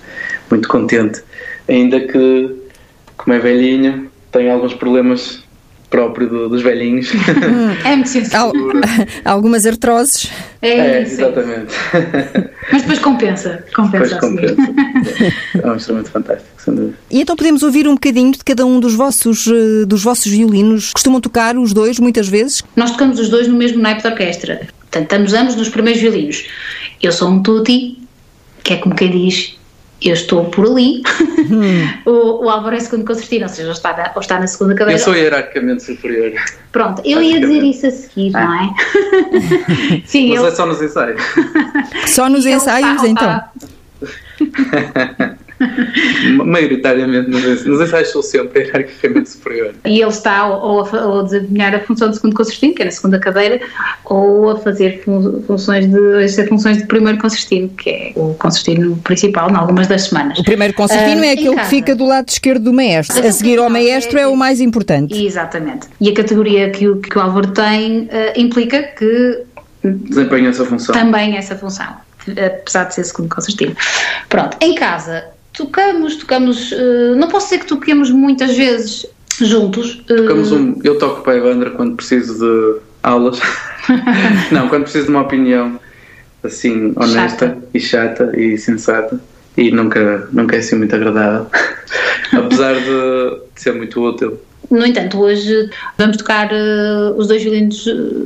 muito 0.49 0.67
contente. 0.67 1.21
Ainda 1.67 1.99
que, 1.99 2.55
como 3.17 3.35
é 3.35 3.39
velhinho, 3.39 4.09
tem 4.31 4.49
alguns 4.49 4.73
problemas 4.73 5.43
próprio 5.89 6.27
do, 6.27 6.49
dos 6.49 6.61
velhinhos. 6.61 7.11
é 7.85 7.95
muito 7.95 8.09
sensível. 8.09 8.51
Algumas 9.23 9.65
artroses. 9.65 10.31
É, 10.61 10.69
é 10.69 11.01
exatamente. 11.01 11.73
Mas 12.71 12.81
depois 12.81 12.99
compensa. 12.99 13.63
Compensa. 13.73 14.15
Depois 14.15 14.31
compensa. 14.31 14.55
é 15.63 15.71
um 15.71 15.75
instrumento 15.75 16.09
fantástico, 16.09 16.49
sem 16.57 16.75
dúvida. 16.75 16.97
E 17.09 17.21
então 17.21 17.35
podemos 17.35 17.63
ouvir 17.63 17.87
um 17.87 17.93
bocadinho 17.93 18.31
de 18.31 18.39
cada 18.39 18.65
um 18.65 18.79
dos 18.79 18.93
vossos, 18.93 19.47
eh, 19.47 19.85
dos 19.85 20.03
vossos 20.03 20.31
violinos. 20.31 20.91
Costumam 20.93 21.21
tocar 21.21 21.57
os 21.57 21.73
dois 21.73 21.99
muitas 21.99 22.27
vezes? 22.27 22.63
Nós 22.75 22.91
tocamos 22.91 23.19
os 23.19 23.29
dois 23.29 23.47
no 23.47 23.55
mesmo 23.55 23.81
naipe 23.81 24.01
de 24.01 24.07
orquestra. 24.07 24.67
Portanto, 24.81 25.03
estamos 25.03 25.33
ambos 25.33 25.55
nos 25.55 25.69
primeiros 25.69 26.01
violinos. 26.01 26.45
Eu 27.01 27.11
sou 27.11 27.29
um 27.29 27.41
tutti, 27.41 27.97
que 28.63 28.73
é 28.73 28.77
como 28.77 28.95
quem 28.95 29.11
diz, 29.11 29.56
eu 30.01 30.13
estou 30.13 30.45
por 30.45 30.65
ali, 30.65 31.01
hum. 31.49 31.87
o, 32.05 32.45
o 32.45 32.49
Álvaro 32.49 32.75
é 32.75 32.79
segundo 32.79 33.05
concertino, 33.05 33.43
ou 33.43 33.49
seja, 33.49 33.67
ou 33.67 33.73
está, 33.73 33.95
na, 33.95 34.11
ou 34.13 34.21
está 34.21 34.39
na 34.39 34.47
segunda 34.47 34.75
cadeira. 34.75 34.99
Eu 34.99 35.03
sou 35.03 35.15
hierarquicamente 35.15 35.83
superior. 35.83 36.33
Pronto, 36.71 37.01
eu 37.03 37.21
ia 37.21 37.39
dizer 37.39 37.63
isso 37.63 37.87
a 37.87 37.91
seguir, 37.91 38.35
ah. 38.35 38.45
não 38.45 38.53
é? 38.53 40.03
Sim, 40.05 40.29
Mas 40.29 40.39
eu... 40.39 40.47
é 40.47 40.51
só 40.51 40.65
nos 40.65 40.81
ensaios. 40.81 41.21
Só 42.07 42.29
nos 42.29 42.45
ensaios, 42.45 43.03
então. 43.03 43.41
Maioritariamente, 46.45 47.29
não 47.29 47.77
sei 47.77 47.87
se 47.87 47.95
acho 47.95 48.21
sempre 48.21 48.63
hierarquicamente 48.63 49.29
superior. 49.29 49.73
E 49.85 50.01
ele 50.01 50.09
está 50.09 50.47
ou 50.47 50.81
a, 50.81 51.05
ou 51.05 51.19
a 51.19 51.23
desempenhar 51.23 51.73
a 51.73 51.79
função 51.79 52.09
de 52.09 52.15
segundo 52.15 52.35
concertino, 52.35 52.75
que 52.75 52.81
é 52.83 52.85
na 52.85 52.91
segunda 52.91 53.19
cadeira, 53.19 53.59
ou 54.05 54.51
a 54.51 54.59
fazer 54.59 55.03
fun 55.03 55.41
funções 55.47 55.87
de, 55.87 56.47
funções 56.47 56.77
de 56.77 56.85
primeiro 56.85 57.17
concertino, 57.17 57.69
que 57.69 57.89
é 57.89 58.11
o 58.15 58.33
concertino 58.35 58.97
principal, 58.97 59.49
em 59.49 59.55
algumas 59.55 59.87
das 59.87 60.03
semanas. 60.03 60.37
O 60.37 60.43
primeiro 60.43 60.73
concertino 60.73 61.21
uh, 61.21 61.25
é 61.25 61.31
aquele 61.31 61.55
que 61.55 61.65
fica 61.65 61.95
do 61.95 62.05
lado 62.05 62.29
esquerdo 62.29 62.65
do 62.65 62.73
maestro. 62.73 63.25
A 63.25 63.31
seguir 63.31 63.57
ao 63.57 63.69
maestro 63.69 64.17
é, 64.19 64.21
é 64.21 64.27
o 64.27 64.35
mais 64.35 64.61
importante. 64.61 65.25
Exatamente. 65.25 65.87
E 65.99 66.09
a 66.09 66.13
categoria 66.13 66.69
que 66.69 66.87
o, 66.87 66.97
que 66.97 67.17
o 67.17 67.21
Álvaro 67.21 67.47
tem 67.47 68.01
uh, 68.01 68.09
implica 68.35 68.83
que 68.83 69.43
desempenha 69.83 70.49
essa 70.49 70.65
função. 70.65 70.93
Também 70.93 71.35
essa 71.35 71.55
função, 71.55 71.87
apesar 72.27 72.85
de 72.85 72.95
ser 72.95 73.03
segundo 73.05 73.33
concertino. 73.33 73.75
Pronto, 74.29 74.57
em 74.61 74.75
casa 74.75 75.36
tocamos, 75.57 76.15
tocamos, 76.17 76.71
uh, 76.71 77.15
não 77.17 77.27
posso 77.27 77.47
dizer 77.47 77.59
que 77.59 77.65
toquemos 77.65 78.11
muitas 78.11 78.55
vezes 78.55 79.05
juntos. 79.41 79.95
Uh, 80.09 80.15
tocamos 80.15 80.51
um, 80.51 80.79
eu 80.83 80.97
toco 80.99 81.21
para 81.21 81.33
a 81.33 81.37
Evandra 81.37 81.71
quando 81.71 81.95
preciso 81.95 82.37
de 82.37 82.79
aulas. 83.01 83.39
não, 84.51 84.69
quando 84.69 84.83
preciso 84.83 85.05
de 85.05 85.11
uma 85.11 85.21
opinião 85.21 85.79
assim 86.43 86.93
honesta 86.95 87.47
chata. 87.47 87.57
e 87.73 87.79
chata 87.79 88.39
e 88.39 88.57
sensata 88.57 89.19
e 89.57 89.71
nunca, 89.71 90.29
nunca 90.31 90.55
é 90.55 90.59
assim 90.59 90.75
muito 90.75 90.95
agradável, 90.95 91.47
apesar 92.31 92.75
de, 92.75 93.41
de 93.55 93.61
ser 93.61 93.73
muito 93.73 93.99
útil. 93.99 94.39
No 94.69 94.85
entanto, 94.85 95.19
hoje 95.19 95.69
vamos 95.97 96.17
tocar 96.17 96.51
uh, 96.51 97.17
os 97.17 97.27
dois 97.27 97.41
violinos 97.41 97.83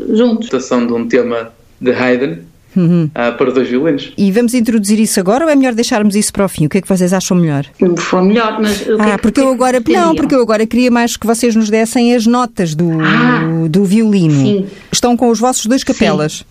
juntos. 0.10 0.50
Adaptação 0.50 0.86
de 0.86 0.94
um 0.94 1.08
tema 1.08 1.54
de 1.80 1.92
Haydn 1.92 2.51
uhum. 2.76 3.06
uh, 3.06 3.38
para 3.38 3.52
dois 3.52 3.68
violinos. 3.68 4.14
E 4.18 4.32
vamos 4.32 4.54
introduzir 4.54 5.00
isso 5.00 5.20
agora 5.20 5.46
ou 5.46 5.52
é 5.52 5.56
melhor 5.56 5.74
deixarmos 5.74 6.16
isso 6.16 6.32
para 6.32 6.46
o 6.46 6.50
fim? 6.50 6.66
O 6.66 6.70
que 6.70 6.78
é 6.78 6.82
que 6.82 6.88
vocês 6.88 7.14
acham 7.14 7.38
melhor? 7.38 7.66
Foi 7.98 8.22
melhor, 8.22 8.60
mas 8.62 8.82
o 8.82 8.98
que 8.98 9.02
ah, 9.02 9.10
é 9.10 9.12
que, 9.16 9.22
porque 9.22 9.42
eu 9.42 9.50
é 9.50 9.54
agora 9.54 9.82
não, 9.88 10.16
porque 10.16 10.36
eu 10.36 10.42
agora 10.42 10.66
queria 10.66 10.92
mais 10.92 11.18
que 11.18 11.26
vocês 11.26 11.56
nos 11.56 11.70
dessem 11.70 12.16
as 12.16 12.26
notas 12.26 12.76
do, 12.76 12.90
ah, 13.02 13.68
do 13.70 13.84
violino. 13.84 14.42
Sim. 14.42 14.68
Estão 14.92 15.16
com 15.18 15.30
os 15.30 15.40
vossos 15.40 15.66
dois 15.66 15.84
capelas. 15.84 16.34
Sim. 16.34 16.46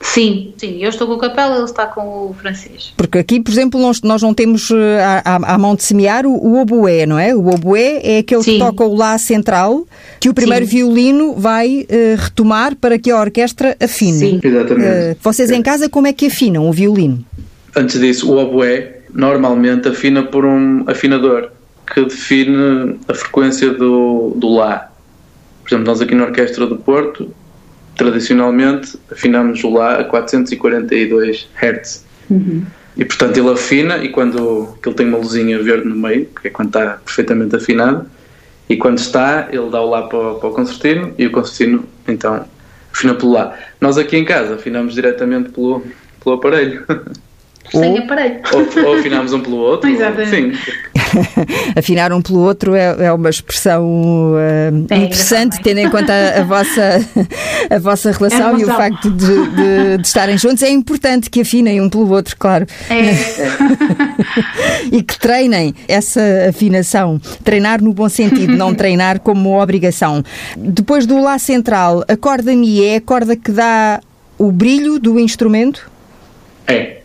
Sim, 0.00 0.52
sim, 0.56 0.82
eu 0.82 0.90
estou 0.90 1.06
com 1.06 1.14
o 1.14 1.18
capela, 1.18 1.56
ele 1.56 1.64
está 1.64 1.86
com 1.86 2.30
o 2.30 2.36
francês. 2.38 2.92
Porque 2.96 3.18
aqui, 3.18 3.40
por 3.40 3.50
exemplo, 3.50 3.80
nós, 3.80 4.02
nós 4.02 4.22
não 4.22 4.34
temos 4.34 4.70
eh, 4.70 5.22
à, 5.24 5.54
à, 5.54 5.58
mão 5.58 5.74
de 5.74 5.82
semear 5.82 6.26
o, 6.26 6.32
o 6.32 6.60
oboé, 6.60 7.06
não 7.06 7.18
é? 7.18 7.34
O 7.34 7.48
oboé 7.48 8.00
é 8.02 8.18
aquele 8.18 8.42
sim. 8.42 8.52
que 8.52 8.58
toca 8.58 8.84
o 8.84 8.94
lá 8.94 9.16
central, 9.16 9.86
que 10.20 10.28
o 10.28 10.34
primeiro 10.34 10.66
sim. 10.66 10.76
violino 10.76 11.34
vai 11.34 11.86
uh, 11.90 12.16
retomar 12.18 12.76
para 12.76 12.98
que 12.98 13.10
a 13.10 13.18
orquestra 13.18 13.76
afine. 13.80 14.18
Sim, 14.18 14.40
exatamente. 14.42 14.86
Uh, 14.86 15.16
vocês 15.20 15.50
em 15.50 15.62
casa, 15.62 15.88
como 15.88 16.06
é 16.06 16.12
que 16.12 16.26
afinam 16.26 16.68
o 16.68 16.72
violino? 16.72 17.24
Antes 17.74 17.98
disso, 17.98 18.30
o 18.30 18.38
oboé 18.38 19.00
normalmente 19.12 19.88
afina 19.88 20.22
por 20.22 20.44
um 20.44 20.84
afinador 20.86 21.50
que 21.92 22.04
define 22.04 22.98
a 23.08 23.14
frequência 23.14 23.72
do, 23.72 24.34
do 24.36 24.54
lá. 24.54 24.90
Por 25.62 25.70
exemplo, 25.70 25.86
nós 25.86 26.00
aqui 26.00 26.14
na 26.14 26.24
Orquestra 26.24 26.66
do 26.66 26.76
Porto 26.76 27.30
tradicionalmente 27.96 28.98
afinamos 29.10 29.64
o 29.64 29.70
Lá 29.70 30.00
a 30.00 30.04
442 30.04 31.48
Hz. 31.60 32.04
Uhum. 32.30 32.64
E 32.96 33.04
portanto 33.04 33.36
ele 33.36 33.50
afina 33.50 33.98
e 33.98 34.08
quando 34.08 34.78
ele 34.84 34.94
tem 34.94 35.06
uma 35.06 35.18
luzinha 35.18 35.62
verde 35.62 35.86
no 35.88 35.96
meio, 35.96 36.26
que 36.26 36.48
é 36.48 36.50
quando 36.50 36.68
está 36.68 36.98
perfeitamente 37.04 37.56
afinado, 37.56 38.06
e 38.68 38.76
quando 38.76 38.98
está, 38.98 39.48
ele 39.50 39.68
dá 39.70 39.80
o 39.80 39.90
Lá 39.90 40.02
para, 40.02 40.34
para 40.34 40.48
o 40.48 40.52
concertino 40.52 41.14
e 41.18 41.26
o 41.26 41.30
concertino 41.30 41.84
então 42.06 42.44
afina 42.92 43.14
pelo 43.14 43.32
Lá. 43.32 43.56
Nós 43.80 43.98
aqui 43.98 44.16
em 44.16 44.24
casa 44.24 44.54
afinamos 44.54 44.94
diretamente 44.94 45.50
pelo, 45.50 45.82
pelo 46.22 46.36
aparelho. 46.36 46.84
Sem 47.70 47.98
aparelho. 47.98 48.40
Ou, 48.52 48.86
ou 48.86 48.98
afinamos 48.98 49.32
um 49.32 49.40
pelo 49.40 49.56
outro. 49.56 49.88
Exatamente. 49.90 50.56
Sim. 50.56 50.95
Afinar 51.76 52.12
um 52.12 52.20
pelo 52.20 52.40
outro 52.40 52.74
é, 52.74 53.06
é 53.06 53.12
uma 53.12 53.30
expressão 53.30 53.84
uh, 54.34 54.86
é 54.90 54.96
interessante, 54.96 55.60
tendo 55.62 55.78
em 55.78 55.90
conta 55.90 56.12
a, 56.12 56.40
a, 56.40 56.44
vossa, 56.44 57.08
a 57.70 57.78
vossa 57.78 58.12
relação 58.12 58.56
é 58.56 58.60
e 58.60 58.64
o 58.64 58.66
facto 58.66 59.10
de, 59.10 59.26
de, 59.26 59.96
de, 59.98 60.06
estarem 60.06 60.38
juntos. 60.38 60.62
É 60.62 60.70
importante 60.70 61.30
que 61.30 61.40
afinem 61.40 61.80
um 61.80 61.88
pelo 61.88 62.10
outro, 62.10 62.36
claro. 62.36 62.66
É. 62.90 63.14
e 64.92 65.02
que 65.02 65.18
treinem 65.18 65.74
essa 65.88 66.20
afinação. 66.48 67.20
Treinar 67.44 67.82
no 67.82 67.92
bom 67.92 68.08
sentido, 68.08 68.56
não 68.56 68.74
treinar 68.74 69.20
como 69.20 69.60
obrigação. 69.60 70.22
Depois 70.56 71.06
do 71.06 71.20
Lá 71.20 71.38
central, 71.38 72.04
a 72.08 72.16
corda 72.16 72.54
Mi 72.54 72.84
é 72.84 72.96
a 72.96 73.00
corda 73.00 73.36
que 73.36 73.50
dá 73.50 74.00
o 74.38 74.52
brilho 74.52 74.98
do 74.98 75.18
instrumento? 75.18 75.90
É. 76.66 76.98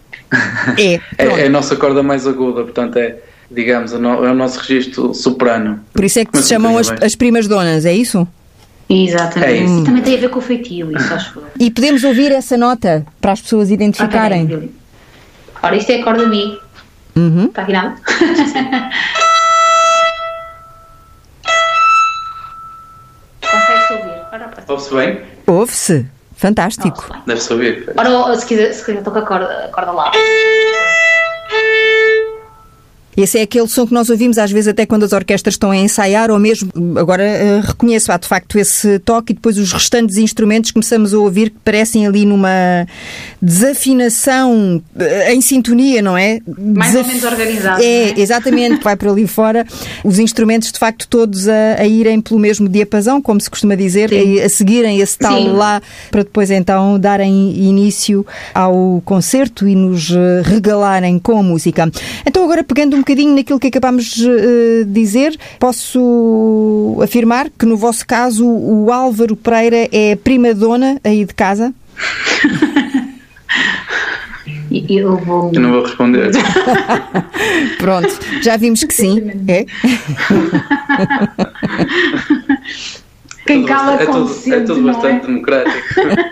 É, 0.77 0.94
é, 0.94 1.01
é, 1.18 1.46
a 1.46 1.50
nossa 1.50 1.75
corda 1.75 2.01
mais 2.01 2.25
aguda, 2.25 2.63
portanto 2.63 2.98
é, 2.98 3.18
digamos, 3.51 3.93
é 3.93 3.98
o 3.98 4.34
nosso 4.34 4.60
registro 4.60 5.13
soprano. 5.13 5.79
Por 5.93 6.03
isso 6.03 6.20
é 6.20 6.25
que 6.25 6.38
se 6.38 6.50
chamam 6.50 6.77
as, 6.77 6.89
as 6.89 7.15
primas 7.15 7.48
donas, 7.48 7.86
é 7.86 7.93
isso? 7.93 8.27
Exatamente. 8.89 9.51
É 9.51 9.63
isso. 9.63 9.84
Também 9.84 10.01
tem 10.03 10.17
a 10.17 10.20
ver 10.22 10.29
com 10.29 10.39
o 10.39 10.41
feitio, 10.41 10.91
isso 10.96 11.13
acho 11.13 11.41
E 11.60 11.70
podemos 11.72 12.03
ouvir 12.03 12.31
essa 12.31 12.58
nota 12.58 13.05
para 13.20 13.31
as 13.31 13.41
pessoas 13.41 13.70
identificarem. 13.72 14.46
Okay, 14.46 14.72
Ora, 15.63 15.75
isto 15.75 15.91
é 15.91 16.00
a 16.00 16.03
corda 16.03 16.25
Mi. 16.27 16.60
Uhum. 17.15 17.46
Está 17.46 17.62
afinado? 17.62 17.96
Consegue-se 23.41 23.93
ouvir? 23.93 24.22
Ouve-se 24.67 24.93
bem? 24.96 25.22
Ouve-se. 25.48 26.05
Fantástico. 26.36 27.08
Deve-se 27.27 27.53
ouvir. 27.53 27.93
Ora, 27.96 28.36
se 28.36 28.46
quiser, 28.48 28.74
se 28.74 28.84
quiser 28.84 29.03
toca 29.03 29.20
a 29.20 29.22
corda, 29.22 29.65
a 29.65 29.67
corda 29.67 29.91
lá. 29.91 30.12
Esse 33.15 33.39
é 33.39 33.41
aquele 33.41 33.68
som 33.68 33.86
que 33.86 33.94
nós 33.94 34.10
ouvimos 34.10 34.38
às 34.38 34.51
vezes 34.51 34.70
até 34.70 34.86
quando 34.86 35.03
as 35.03 35.12
orquestras 35.12 35.56
estão 35.56 35.72
a 35.72 35.75
ensaiar, 35.75 36.32
ou 36.32 36.39
mesmo, 36.39 36.72
agora 36.98 37.24
uh, 37.24 37.68
reconheço, 37.68 38.12
há 38.12 38.18
de 38.18 38.27
facto 38.27 38.58
esse 38.58 39.00
toque 39.00 39.34
e 39.34 39.36
depois 39.36 39.58
os 39.58 39.72
restantes 39.74 40.18
instrumentos 40.18 40.72
começamos 40.72 41.13
a 41.13 41.20
ouvir 41.20 41.50
que 41.50 41.58
parecem 41.63 42.08
ali 42.08 42.25
numa 42.25 42.88
desafinação 43.41 44.82
uh, 44.96 45.32
em 45.32 45.41
sintonia, 45.41 46.01
não 46.01 46.18
é? 46.18 46.39
Mais 46.58 46.91
Desaf... 46.91 46.98
ou 46.98 47.08
menos 47.08 47.24
organizado. 47.24 47.84
É, 47.84 48.10
é? 48.12 48.13
exatamente, 48.20 48.84
vai 48.84 48.96
para 48.96 49.12
ali 49.12 49.27
fora. 49.27 49.65
Os 50.03 50.18
instrumentos 50.18 50.72
de 50.72 50.80
facto 50.80 51.08
todos 51.08 51.48
a, 51.48 51.75
a, 51.80 51.86
irem 51.86 52.22
pelo 52.22 52.39
mesmo 52.39 52.70
diapasão, 52.70 53.22
como 53.22 53.41
se 53.41 53.50
costuma 53.50 53.75
dizer, 53.75 54.10
a, 54.13 54.46
a, 54.46 54.50
seguirem 54.50 55.00
esse 55.00 55.18
tal 55.18 55.38
Sim. 55.38 55.50
lá, 55.50 55.82
para 56.10 56.24
depois 56.24 56.50
então 56.50 56.98
darem 57.00 57.51
início 57.58 58.25
ao 58.53 59.01
concerto 59.03 59.68
e 59.68 59.75
nos 59.75 60.12
eh, 60.12 60.41
regalarem 60.44 61.20
com 61.20 61.38
a 61.38 61.44
música. 61.44 61.91
Então 62.25 62.44
agora 62.44 62.63
pegando 62.63 63.00
bocadinho 63.01 63.36
naquilo 63.36 63.60
que 63.60 63.67
acabámos 63.67 64.05
de 64.05 64.29
uh, 64.29 64.86
dizer, 64.86 65.38
posso 65.60 67.00
afirmar 67.03 67.50
que 67.50 67.65
no 67.65 67.77
vosso 67.77 68.05
caso 68.05 68.48
o 68.48 68.91
Álvaro 68.91 69.36
Pereira 69.36 69.88
é 69.91 70.15
prima 70.15 70.53
dona 70.53 71.00
aí 71.03 71.25
de 71.25 71.34
casa? 71.34 71.74
Eu 74.89 75.17
vou. 75.17 75.51
Eu 75.53 75.60
não 75.60 75.72
vou 75.72 75.84
responder. 75.84 76.31
Pronto, 77.77 78.17
já 78.41 78.55
vimos 78.55 78.84
que 78.84 78.93
sim. 78.93 79.22
É? 79.48 79.65
Quem 83.45 83.65
cala 83.65 84.01
é 84.01 84.05
tudo, 84.05 84.53
é 84.53 84.60
tudo 84.62 84.83
bastante 84.83 85.24
é? 85.24 85.27
democrático. 85.27 85.77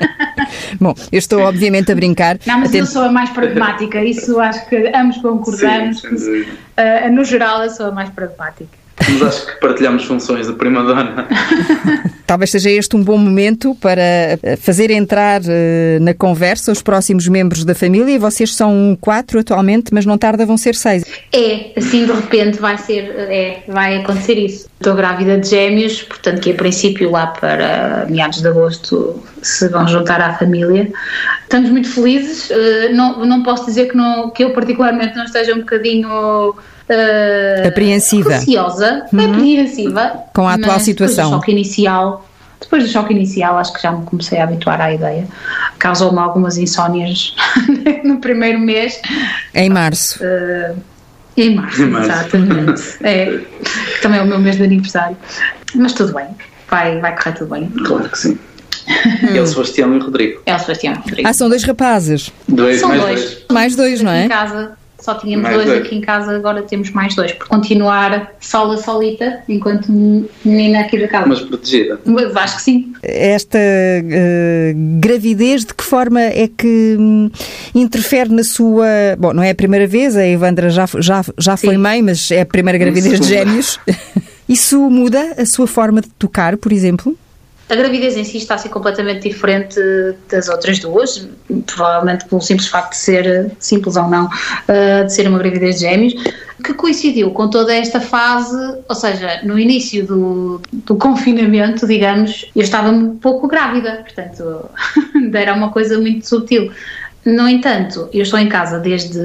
Bom, 0.79 0.93
eu 1.11 1.19
estou 1.19 1.41
obviamente 1.41 1.91
a 1.91 1.95
brincar. 1.95 2.37
Não, 2.45 2.59
mas 2.59 2.73
eu 2.73 2.85
sou 2.85 3.03
a 3.03 3.11
mais 3.11 3.29
pragmática, 3.29 4.03
isso 4.03 4.39
acho 4.39 4.67
que 4.67 4.91
ambos 4.95 5.17
concordamos. 5.17 6.01
Sim, 6.01 6.41
uh, 6.41 7.11
no 7.11 7.23
geral, 7.23 7.63
eu 7.63 7.69
sou 7.69 7.87
a 7.87 7.91
mais 7.91 8.09
pragmática. 8.09 8.77
Mas 9.11 9.21
acho 9.21 9.45
que 9.47 9.59
partilhamos 9.59 10.05
funções 10.05 10.47
de 10.47 10.53
prima-dona. 10.53 11.27
Talvez 12.25 12.51
seja 12.51 12.69
este 12.69 12.95
um 12.95 13.03
bom 13.03 13.17
momento 13.17 13.75
para 13.81 14.01
eh, 14.01 14.55
fazer 14.61 14.91
entrar 14.91 15.41
uh, 15.41 15.99
na 15.99 16.13
conversa 16.13 16.71
os 16.71 16.79
próximos 16.79 17.27
membros 17.27 17.65
da 17.65 17.73
família. 17.73 18.19
Vocês 18.19 18.53
são 18.53 18.95
quatro 19.01 19.39
atualmente, 19.39 19.91
mas 19.91 20.05
não 20.05 20.15
tarda 20.15 20.45
vão 20.45 20.55
ser 20.55 20.75
seis. 20.75 21.03
É, 21.33 21.71
assim 21.75 22.05
de 22.05 22.11
repente 22.11 22.59
vai 22.59 22.77
ser, 22.77 23.09
é, 23.17 23.63
vai 23.67 23.97
acontecer 23.97 24.35
isso. 24.35 24.69
Estou 24.79 24.93
grávida 24.93 25.39
de 25.39 25.49
gêmeos, 25.49 26.03
portanto 26.03 26.39
que 26.39 26.51
a 26.51 26.53
princípio 26.53 27.09
lá 27.09 27.27
para 27.27 28.05
meados 28.07 28.41
de 28.41 28.47
agosto 28.47 29.21
se 29.41 29.67
vão 29.69 29.87
juntar 29.87 30.21
à 30.21 30.35
família. 30.35 30.91
Estamos 31.43 31.71
muito 31.71 31.89
felizes. 31.89 32.49
Uh, 32.51 32.93
não, 32.93 33.25
não 33.25 33.41
posso 33.41 33.65
dizer 33.65 33.87
que, 33.87 33.97
não, 33.97 34.29
que 34.29 34.43
eu 34.43 34.51
particularmente 34.51 35.15
não 35.15 35.25
esteja 35.25 35.55
um 35.55 35.59
bocadinho 35.59 36.55
uh, 36.89 37.67
apreensiva. 37.67 38.31
Receosa, 38.31 39.05
uhum. 39.13 39.33
apreensiva. 39.33 40.23
Com 40.33 40.47
a 40.47 40.55
atual 40.55 40.79
situação. 40.79 41.25
Depois 41.25 41.29
do 41.29 41.35
choque 41.35 41.51
inicial, 41.51 42.29
depois 42.59 42.83
do 42.83 42.89
choque 42.89 43.13
inicial, 43.13 43.57
acho 43.57 43.73
que 43.73 43.81
já 43.81 43.91
me 43.91 44.03
comecei 44.05 44.39
a 44.39 44.43
habituar 44.43 44.81
à 44.81 44.93
ideia. 44.93 45.27
Causou-me 45.77 46.19
algumas 46.19 46.57
insónias 46.57 47.35
no 48.03 48.19
primeiro 48.19 48.59
mês. 48.59 48.99
Em 49.53 49.69
março. 49.69 50.19
Uh, 50.23 50.77
em 51.37 51.55
março, 51.55 51.81
em 51.81 51.89
março. 51.89 52.11
exatamente. 52.11 52.83
é, 53.01 53.39
também 54.01 54.19
é 54.19 54.23
o 54.23 54.27
meu 54.27 54.39
mês 54.39 54.57
de 54.57 54.63
aniversário. 54.63 55.15
Mas 55.73 55.93
tudo 55.93 56.13
bem, 56.13 56.27
vai, 56.69 56.99
vai 56.99 57.15
correr 57.15 57.33
tudo 57.33 57.51
bem. 57.51 57.69
Claro 57.85 58.09
que 58.09 58.17
sim. 58.17 58.39
É 59.33 59.39
o 59.39 59.45
Sebastião 59.45 59.93
e 59.93 59.99
o 59.99 60.03
Rodrigo. 60.03 60.41
É 60.45 60.55
o 60.55 60.59
Sebastião 60.59 60.95
e 60.95 60.97
o 60.97 61.01
Rodrigo. 61.01 61.29
Ah, 61.29 61.33
são 61.33 61.47
dois 61.47 61.63
rapazes. 61.63 62.33
Dois, 62.47 62.79
são 62.79 62.89
mais 62.89 63.01
dois. 63.01 63.21
dois. 63.21 63.45
Mais 63.51 63.75
dois, 63.75 64.01
não 64.01 64.11
é? 64.11 64.25
Em 64.25 64.29
casa 64.29 64.78
só 65.09 65.15
tínhamos 65.15 65.49
dois, 65.49 65.65
dois, 65.65 65.81
aqui 65.81 65.95
em 65.95 66.01
casa, 66.01 66.35
agora 66.35 66.61
temos 66.61 66.91
mais 66.91 67.15
dois, 67.15 67.31
por 67.31 67.47
continuar 67.47 68.35
sola 68.39 68.77
solita, 68.77 69.39
enquanto 69.49 69.91
menina 70.45 70.81
aqui 70.81 70.99
da 70.99 71.07
casa. 71.07 71.25
Mas 71.27 71.39
protegida. 71.41 71.99
Acho 72.35 72.57
que 72.57 72.61
sim. 72.61 72.93
Esta 73.01 73.57
uh, 73.57 74.99
gravidez, 74.99 75.65
de 75.65 75.73
que 75.73 75.83
forma 75.83 76.21
é 76.21 76.47
que 76.47 76.95
hum, 76.99 77.31
interfere 77.73 78.29
na 78.29 78.43
sua. 78.43 78.85
Bom, 79.17 79.33
não 79.33 79.41
é 79.41 79.49
a 79.49 79.55
primeira 79.55 79.87
vez, 79.87 80.15
a 80.15 80.25
Evandra 80.25 80.69
já, 80.69 80.85
já, 80.99 81.23
já 81.37 81.57
foi 81.57 81.77
mãe, 81.77 82.01
mas 82.01 82.29
é 82.29 82.41
a 82.41 82.45
primeira 82.45 82.77
gravidez 82.77 83.19
de 83.19 83.27
gêmeos. 83.27 83.79
Isso 84.47 84.79
muda 84.89 85.35
a 85.37 85.45
sua 85.45 85.67
forma 85.67 86.01
de 86.01 86.09
tocar, 86.09 86.57
por 86.57 86.71
exemplo? 86.71 87.15
A 87.69 87.75
gravidez 87.75 88.17
em 88.17 88.23
si 88.23 88.37
está 88.37 88.55
a 88.55 88.57
ser 88.57 88.69
completamente 88.69 89.29
diferente 89.29 89.79
das 90.27 90.49
outras 90.49 90.79
duas, 90.79 91.27
provavelmente 91.67 92.25
pelo 92.25 92.41
simples 92.41 92.67
facto 92.67 92.91
de 92.91 92.97
ser, 92.97 93.51
simples 93.59 93.95
ou 93.95 94.07
não, 94.07 94.25
uh, 94.25 95.05
de 95.05 95.13
ser 95.13 95.27
uma 95.27 95.37
gravidez 95.37 95.75
de 95.75 95.81
gêmeos, 95.81 96.13
que 96.63 96.73
coincidiu 96.73 97.29
com 97.29 97.47
toda 97.47 97.73
esta 97.73 98.01
fase, 98.01 98.57
ou 98.87 98.95
seja, 98.95 99.41
no 99.43 99.59
início 99.59 100.05
do, 100.05 100.61
do 100.71 100.95
confinamento, 100.95 101.85
digamos, 101.85 102.49
eu 102.55 102.63
estava 102.63 102.89
um 102.89 103.15
pouco 103.17 103.47
grávida, 103.47 104.03
portanto, 104.03 104.67
era 105.31 105.53
uma 105.53 105.69
coisa 105.69 105.99
muito 105.99 106.27
subtil. 106.27 106.71
No 107.23 107.47
entanto, 107.47 108.09
eu 108.11 108.23
estou 108.23 108.39
em 108.39 108.49
casa 108.49 108.79
desde 108.79 109.19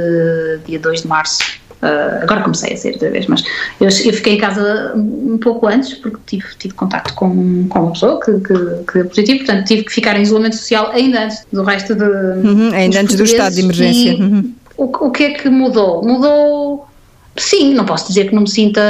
dia 0.67 0.79
2 0.79 1.03
de 1.03 1.09
março 1.09 1.43
Uh, 1.85 2.23
agora 2.23 2.41
comecei 2.41 2.73
a 2.73 2.77
ser 2.79 2.93
outra 2.95 3.11
vez, 3.11 3.27
mas 3.27 3.45
eu, 3.79 3.89
eu, 3.89 4.13
fiquei 4.15 4.37
em 4.37 4.39
casa 4.39 4.95
um 4.97 5.37
pouco 5.37 5.67
antes 5.67 5.93
porque 5.93 6.17
tive, 6.25 6.47
tive 6.59 6.73
contato 6.73 7.13
com, 7.13 7.69
com 7.69 7.79
uma 7.79 7.93
pessoa 7.93 8.19
que, 8.21 8.33
que, 8.41 8.55
que 8.87 8.95
deu 8.95 9.05
positivo, 9.05 9.45
portanto 9.45 9.67
tive 9.67 9.85
que 9.85 9.93
ficar 9.93 10.17
em 10.17 10.23
isolamento 10.23 10.57
social 10.57 10.91
ainda 10.93 11.25
antes 11.25 11.47
do 11.53 11.63
resto 11.63 11.95
de. 11.95 12.05
Uhum, 12.05 12.71
ainda 12.73 13.03
antes 13.03 13.17
do 13.17 13.25
estado 13.25 13.55
de 13.55 13.61
emergência. 13.61 14.15
Uhum. 14.15 14.55
O, 14.79 14.85
o 14.85 15.11
que 15.11 15.25
é 15.25 15.31
que 15.35 15.51
mudou? 15.51 16.03
Mudou. 16.03 16.89
Sim, 17.37 17.75
não 17.75 17.85
posso 17.85 18.09
dizer 18.09 18.29
que 18.29 18.35
não 18.35 18.43
me 18.43 18.51
sinta 18.51 18.81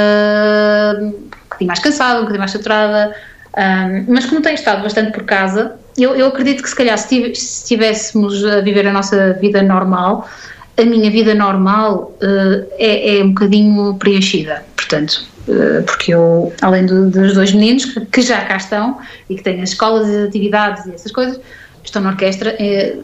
um 1.01 1.11
bocadinho 1.49 1.67
mais 1.67 1.79
cansada, 1.79 2.19
um 2.19 2.21
bocadinho 2.21 2.39
mais 2.39 2.51
saturada, 2.51 3.13
um, 3.57 4.13
mas 4.13 4.25
como 4.25 4.41
tenho 4.41 4.55
estado 4.55 4.83
bastante 4.83 5.11
por 5.11 5.23
casa, 5.23 5.75
eu, 5.97 6.15
eu 6.15 6.27
acredito 6.27 6.61
que 6.61 6.69
se 6.69 6.75
calhar 6.75 6.97
se 6.97 7.31
estivéssemos 7.31 8.45
a 8.45 8.61
viver 8.61 8.87
a 8.87 8.93
nossa 8.93 9.33
vida 9.33 9.61
normal, 9.61 10.29
a 10.77 10.85
minha 10.85 11.09
vida 11.09 11.33
normal 11.33 12.15
uh, 12.21 12.67
é, 12.77 13.17
é, 13.17 13.23
um 13.23 13.29
bocadinho 13.29 13.95
preenchida, 13.95 14.63
portanto, 14.75 15.25
uh, 15.47 15.83
porque 15.83 16.13
eu, 16.13 16.53
além 16.61 16.85
do, 16.85 17.09
dos 17.09 17.33
dois 17.33 17.53
meninos 17.53 17.85
que, 17.85 18.05
que, 18.05 18.21
já 18.21 18.43
cá 18.45 18.57
estão 18.57 18.97
e 19.29 19.35
que 19.35 19.43
têm 19.43 19.61
as 19.61 19.69
escolas 19.69 20.07
e 20.07 20.15
as 20.17 20.27
atividades 20.27 20.85
e 20.85 20.93
essas 20.93 21.11
coisas, 21.11 21.39
estou 21.83 22.01
na 22.01 22.09
orquestra 22.09 22.55
é, 22.59 22.97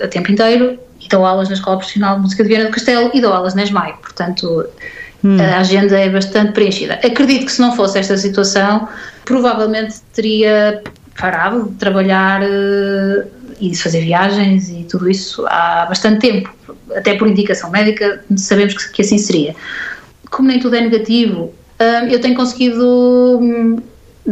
a 0.00 0.06
tempo 0.06 0.30
inteiro 0.30 0.78
e 1.00 1.08
dou 1.08 1.24
aulas 1.24 1.48
na 1.48 1.54
Escola 1.54 1.78
Profissional 1.78 2.16
de 2.16 2.22
Música 2.22 2.42
de 2.42 2.48
Viana 2.48 2.66
do 2.66 2.70
Castelo 2.72 3.10
e 3.12 3.20
dou 3.20 3.32
aulas 3.32 3.54
na 3.54 3.64
ESMAI, 3.64 3.94
portanto 4.00 4.66
hum. 5.24 5.40
a 5.40 5.58
agenda 5.58 5.98
é 5.98 6.08
bastante 6.08 6.52
preenchida. 6.52 6.94
Acredito 6.94 7.46
que 7.46 7.52
se 7.52 7.60
não 7.60 7.74
fosse 7.74 7.98
esta 7.98 8.16
situação, 8.16 8.88
provavelmente 9.24 9.96
teria 10.12 10.82
parado 11.18 11.68
de 11.68 11.74
trabalhar 11.76 12.42
uh, 12.42 13.26
e 13.60 13.70
de 13.70 13.82
fazer 13.82 14.00
viagens 14.00 14.68
e 14.70 14.84
tudo 14.84 15.08
isso 15.08 15.44
há 15.46 15.86
bastante 15.86 16.20
tempo, 16.20 16.54
até 16.94 17.16
por 17.16 17.28
indicação 17.28 17.70
médica 17.70 18.24
sabemos 18.36 18.74
que, 18.74 18.92
que 18.92 19.02
assim 19.02 19.18
seria. 19.18 19.54
Como 20.30 20.48
nem 20.48 20.58
tudo 20.58 20.76
é 20.76 20.80
negativo, 20.80 21.52
uh, 21.80 22.06
eu 22.08 22.20
tenho 22.20 22.34
conseguido 22.34 23.38
hum, 23.40 23.78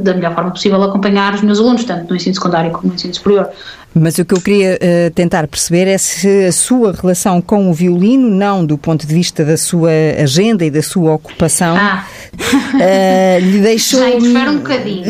da 0.03 0.15
melhor 0.15 0.35
forma 0.35 0.51
possível 0.51 0.83
acompanhar 0.83 1.35
os 1.35 1.43
meus 1.43 1.59
alunos, 1.59 1.85
tanto 1.85 2.09
no 2.09 2.17
ensino 2.17 2.35
secundário 2.35 2.71
como 2.71 2.89
no 2.89 2.95
ensino 2.95 3.15
superior. 3.15 3.49
Mas 3.95 4.19
o 4.19 4.25
que 4.25 4.35
eu 4.35 4.41
queria 4.41 4.75
uh, 4.77 5.11
tentar 5.13 5.47
perceber 5.49 5.89
é 5.89 5.99
se 5.99 6.47
a 6.47 6.53
sua 6.53 6.93
relação 6.93 7.41
com 7.41 7.71
o 7.71 7.75
violino, 7.75 8.29
não 8.29 8.65
do 8.65 8.77
ponto 8.77 9.07
de 9.07 9.13
vista 9.13 9.45
da 9.45 9.57
sua 9.57 9.91
agenda 10.23 10.65
e 10.65 10.71
da 10.71 10.83
sua 10.83 11.15
ocupação, 11.15 11.77
ah. 11.77 12.05
uh, 12.35 13.41
lhe 13.41 13.61
deixou 13.61 14.01
um 14.01 14.33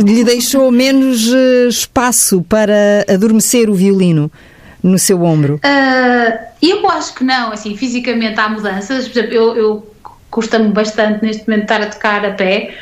lhe 0.03 0.25
deixou 0.25 0.71
menos 0.71 1.29
uh, 1.29 1.69
espaço 1.69 2.43
para 2.43 3.05
adormecer 3.09 3.69
o 3.69 3.75
violino 3.75 4.31
no 4.83 4.99
seu 4.99 5.23
ombro. 5.23 5.61
eu 6.63 6.89
acho 6.91 7.15
que 7.15 7.25
não, 7.25 7.53
assim, 7.53 7.77
fisicamente 7.77 8.39
há 8.39 8.49
mudanças. 8.49 9.09
Por 9.09 9.19
exemplo, 9.19 9.35
eu, 9.35 9.57
eu 9.57 9.95
custa-me 10.31 10.69
bastante 10.69 11.25
neste 11.25 11.49
momento 11.49 11.63
estar 11.63 11.83
a 11.83 11.87
tocar 11.87 12.25
a 12.25 12.31
pé 12.31 12.75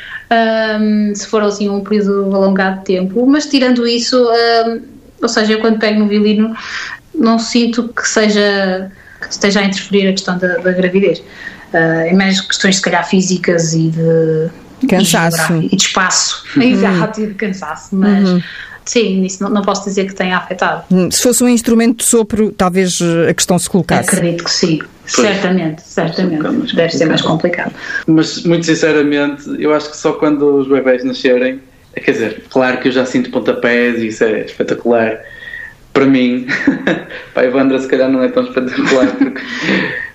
um, 0.79 1.15
se 1.15 1.27
for 1.27 1.41
assim 1.43 1.69
um 1.69 1.81
período 1.81 2.35
alongado 2.35 2.79
de 2.79 2.85
tempo, 2.85 3.25
mas 3.25 3.45
tirando 3.45 3.87
isso, 3.87 4.17
um, 4.21 4.81
ou 5.21 5.29
seja, 5.29 5.53
eu 5.53 5.59
quando 5.59 5.79
pego 5.79 5.99
no 5.99 6.07
violino 6.07 6.55
não 7.13 7.39
sinto 7.39 7.87
que 7.89 8.07
seja 8.07 8.91
que 9.21 9.31
esteja 9.31 9.61
a 9.61 9.63
interferir 9.63 10.07
a 10.07 10.11
questão 10.11 10.37
da, 10.37 10.57
da 10.57 10.71
gravidez. 10.71 11.19
Uh, 11.73 12.07
é 12.07 12.13
mais 12.13 12.39
questões 12.39 12.77
se 12.77 12.81
calhar 12.81 13.07
físicas 13.07 13.73
e 13.73 13.89
de 13.89 14.87
cansaço 14.87 15.53
e, 15.55 15.75
de 15.75 15.83
espaço, 15.83 16.43
uhum. 16.55 16.61
exato, 16.63 17.21
e 17.21 17.27
de 17.27 17.33
cansaço, 17.33 17.95
mas 17.95 18.29
uhum. 18.29 18.41
Sim, 18.89 19.23
isso 19.23 19.43
não, 19.43 19.49
não, 19.49 19.61
posso 19.61 19.83
dizer 19.83 20.05
que 20.05 20.13
tenha 20.13 20.37
afetado. 20.37 20.83
Hum, 20.91 21.09
se 21.11 21.21
fosse 21.21 21.43
um 21.43 21.47
instrumento 21.47 21.97
de 21.97 22.03
sopro, 22.05 22.51
talvez 22.51 22.99
a 23.27 23.33
questão 23.33 23.57
se 23.57 23.69
colocasse. 23.69 24.09
Acredito 24.09 24.43
que 24.43 24.51
sim. 24.51 24.79
Pois, 25.15 25.27
certamente, 25.27 25.81
certamente. 25.83 26.75
Deve 26.75 26.91
ser 26.91 27.05
mais 27.05 27.21
complicado. 27.21 27.73
Mas, 28.05 28.43
muito 28.43 28.65
sinceramente, 28.65 29.43
eu 29.59 29.73
acho 29.73 29.89
que 29.89 29.97
só 29.97 30.13
quando 30.13 30.57
os 30.57 30.67
bebés 30.67 31.03
nascerem, 31.03 31.61
quer 31.93 32.11
dizer, 32.11 32.43
claro 32.49 32.79
que 32.79 32.89
eu 32.89 32.91
já 32.91 33.05
sinto 33.05 33.31
pontapés 33.31 34.01
e 34.01 34.07
isso 34.07 34.23
é 34.23 34.41
espetacular. 34.41 35.19
Para 35.93 36.05
mim, 36.05 36.45
para 37.33 37.43
a 37.43 37.45
Evandra, 37.45 37.79
se 37.79 37.87
calhar 37.87 38.09
não 38.09 38.21
é 38.21 38.27
tão 38.27 38.43
espetacular, 38.43 39.07
porque 39.17 39.41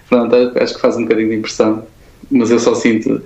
pronto, 0.09 0.53
acho 0.57 0.75
que 0.75 0.81
faz 0.81 0.97
um 0.97 1.03
bocadinho 1.03 1.31
de 1.31 1.37
impressão. 1.37 1.87
Mas 2.31 2.51
eu 2.51 2.59
só 2.59 2.75
sinto 2.75 3.23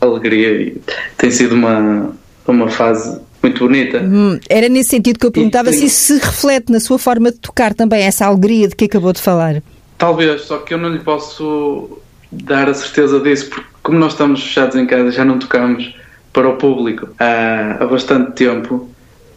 alegria 0.00 0.62
e 0.62 0.80
tem 1.18 1.30
sido 1.30 1.54
uma, 1.54 2.14
uma 2.46 2.68
fase 2.68 3.20
muito 3.42 3.66
bonita. 3.66 4.00
Hum, 4.00 4.38
era 4.48 4.68
nesse 4.68 4.90
sentido 4.90 5.18
que 5.18 5.26
eu 5.26 5.32
perguntava 5.32 5.70
e, 5.70 5.74
se 5.74 5.84
isso 5.86 6.14
se 6.14 6.18
reflete 6.18 6.70
na 6.70 6.80
sua 6.80 6.98
forma 6.98 7.30
de 7.30 7.38
tocar 7.38 7.74
também, 7.74 8.02
essa 8.02 8.26
alegria 8.26 8.68
de 8.68 8.76
que 8.76 8.84
acabou 8.84 9.12
de 9.12 9.20
falar. 9.20 9.62
Talvez, 9.96 10.42
só 10.42 10.58
que 10.58 10.74
eu 10.74 10.78
não 10.78 10.90
lhe 10.90 11.00
posso 11.00 11.98
dar 12.30 12.68
a 12.68 12.74
certeza 12.74 13.20
disso, 13.20 13.48
porque 13.50 13.68
como 13.82 13.98
nós 13.98 14.12
estamos 14.12 14.42
fechados 14.42 14.76
em 14.76 14.86
casa, 14.86 15.10
já 15.10 15.24
não 15.24 15.38
tocamos 15.38 15.94
para 16.32 16.48
o 16.48 16.56
público 16.56 17.08
há, 17.18 17.78
há 17.80 17.86
bastante 17.86 18.32
tempo 18.32 18.88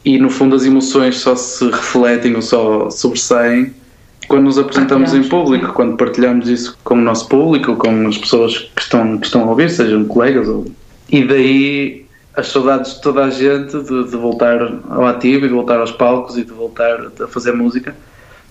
e 0.06 0.20
no 0.20 0.30
fundo 0.30 0.56
as 0.56 0.66
emoções 0.66 1.18
só 1.18 1.36
se 1.36 1.66
refletem 1.66 2.36
ou 2.36 2.42
só 2.42 2.90
sobressaem 2.90 3.74
quando 4.28 4.44
nos 4.44 4.58
apresentamos 4.58 5.14
em 5.14 5.24
público, 5.24 5.74
quando 5.74 5.98
partilhamos 5.98 6.48
isso 6.48 6.78
com 6.84 6.96
o 6.96 7.02
nosso 7.02 7.28
público, 7.28 7.76
com 7.76 8.08
as 8.08 8.18
pessoas 8.18 8.58
que 8.58 8.82
estão, 8.82 9.18
que 9.18 9.26
estão 9.26 9.44
a 9.44 9.46
ouvir, 9.46 9.70
sejam 9.70 10.06
colegas 10.06 10.48
ou... 10.48 10.66
E 11.10 11.26
daí 11.26 12.03
as 12.36 12.48
saudades 12.48 12.96
de 12.96 13.02
toda 13.02 13.24
a 13.24 13.30
gente 13.30 13.78
de, 13.84 14.10
de 14.10 14.18
voltar 14.18 14.60
ao 14.90 15.06
ativo 15.06 15.46
e 15.46 15.48
de 15.48 15.54
voltar 15.54 15.80
aos 15.80 15.92
palcos 15.92 16.38
e 16.38 16.44
de 16.44 16.52
voltar 16.52 17.12
a 17.22 17.28
fazer 17.28 17.54
música 17.54 17.96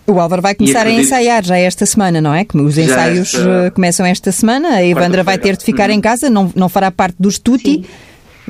o 0.06 0.18
Álvaro 0.18 0.42
vai 0.42 0.54
começar 0.54 0.80
acredito... 0.80 0.98
a 0.98 1.02
ensaiar 1.02 1.44
já 1.44 1.56
esta 1.56 1.86
semana, 1.86 2.20
não 2.20 2.34
é? 2.34 2.44
Os 2.54 2.76
ensaios 2.76 3.34
esta... 3.34 3.48
Eh, 3.48 3.70
começam 3.70 4.04
esta 4.04 4.32
semana. 4.32 4.68
A 4.70 4.84
Evandra 4.84 5.22
vai 5.22 5.38
ter 5.38 5.56
de 5.56 5.64
ficar 5.64 5.90
em 5.90 6.00
casa, 6.00 6.28
não, 6.28 6.52
não 6.56 6.68
fará 6.68 6.90
parte 6.90 7.16
dos 7.18 7.38
tutti. 7.38 7.74
Sim. 7.76 7.84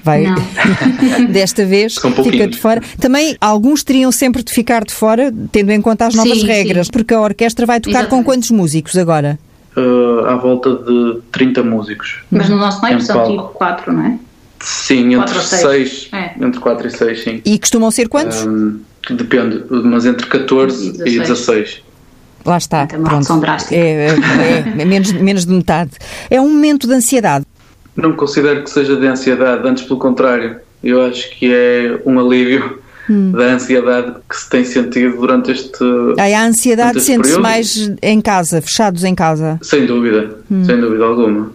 Vai, 0.02 0.24
desta 1.30 1.64
vez, 1.64 1.96
fica 1.96 2.48
de 2.48 2.56
fora. 2.56 2.80
Também 2.98 3.36
alguns 3.40 3.84
teriam 3.84 4.10
sempre 4.10 4.42
de 4.42 4.50
ficar 4.50 4.82
de 4.84 4.92
fora, 4.92 5.32
tendo 5.52 5.70
em 5.70 5.80
conta 5.80 6.06
as 6.06 6.14
novas 6.14 6.40
sim, 6.40 6.46
regras, 6.46 6.86
sim. 6.86 6.92
porque 6.92 7.12
a 7.14 7.20
orquestra 7.20 7.66
vai 7.66 7.78
tocar 7.78 8.00
Exatamente. 8.00 8.24
com 8.24 8.24
quantos 8.24 8.50
músicos 8.50 8.96
agora? 8.96 9.38
Uh, 9.76 10.26
à 10.26 10.34
volta 10.34 10.74
de 10.74 11.20
30 11.30 11.62
músicos. 11.62 12.20
Mas 12.30 12.48
no 12.48 12.56
nosso 12.56 12.82
meio 12.82 13.00
são 13.00 13.24
tipo 13.30 13.48
4, 13.48 13.92
não 13.92 14.06
é? 14.06 14.18
Sim, 14.62 15.14
entre 15.14 15.40
6. 15.40 16.08
É. 16.12 16.34
Entre 16.40 16.60
4 16.60 16.86
e 16.86 16.90
6, 16.90 17.22
sim. 17.22 17.42
E 17.44 17.58
costumam 17.58 17.90
ser 17.90 18.08
quantos? 18.08 18.46
Um, 18.46 18.80
Depende, 19.10 19.64
mas 19.68 20.06
entre 20.06 20.26
14 20.26 20.88
e 20.88 20.92
16. 20.92 21.14
E 21.14 21.18
16. 21.18 21.82
Lá 22.44 22.56
está. 22.56 22.84
Então, 22.84 23.02
pronto. 23.02 23.52
É, 23.70 23.76
é, 23.76 24.74
é, 24.78 24.84
menos, 24.84 25.12
menos 25.12 25.46
de 25.46 25.52
metade. 25.52 25.92
É 26.30 26.40
um 26.40 26.48
momento 26.48 26.86
de 26.86 26.94
ansiedade. 26.94 27.44
Não 27.96 28.12
considero 28.12 28.62
que 28.62 28.70
seja 28.70 28.96
de 28.96 29.06
ansiedade, 29.06 29.66
antes 29.66 29.84
pelo 29.84 29.98
contrário. 29.98 30.56
Eu 30.82 31.02
acho 31.02 31.30
que 31.36 31.52
é 31.52 32.00
um 32.04 32.18
alívio 32.18 32.80
hum. 33.08 33.32
da 33.32 33.44
ansiedade 33.44 34.14
que 34.28 34.36
se 34.36 34.48
tem 34.48 34.64
sentido 34.64 35.16
durante 35.16 35.52
este. 35.52 35.84
Aí 36.18 36.34
a 36.34 36.44
ansiedade 36.44 37.00
sente-se 37.00 37.38
mais 37.38 37.92
em 38.02 38.20
casa, 38.20 38.60
fechados 38.60 39.04
em 39.04 39.14
casa. 39.14 39.58
Sem 39.62 39.86
dúvida, 39.86 40.38
hum. 40.50 40.64
sem 40.64 40.80
dúvida 40.80 41.04
alguma. 41.04 41.52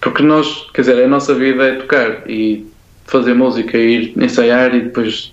Porque 0.00 0.22
nós, 0.22 0.66
quer 0.72 0.82
dizer, 0.82 1.04
a 1.04 1.08
nossa 1.08 1.34
vida 1.34 1.62
é 1.64 1.74
tocar 1.76 2.28
e 2.28 2.66
fazer 3.04 3.34
música, 3.34 3.76
ir 3.76 4.12
ensaiar 4.16 4.74
e 4.74 4.80
depois 4.80 5.32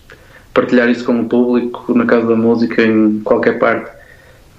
partilhar 0.54 0.90
isso 0.90 1.06
com 1.06 1.22
o 1.22 1.26
público 1.26 1.94
na 1.96 2.06
Casa 2.06 2.28
da 2.28 2.36
Música 2.36 2.84
em 2.84 3.20
qualquer 3.24 3.60
parte 3.60 3.92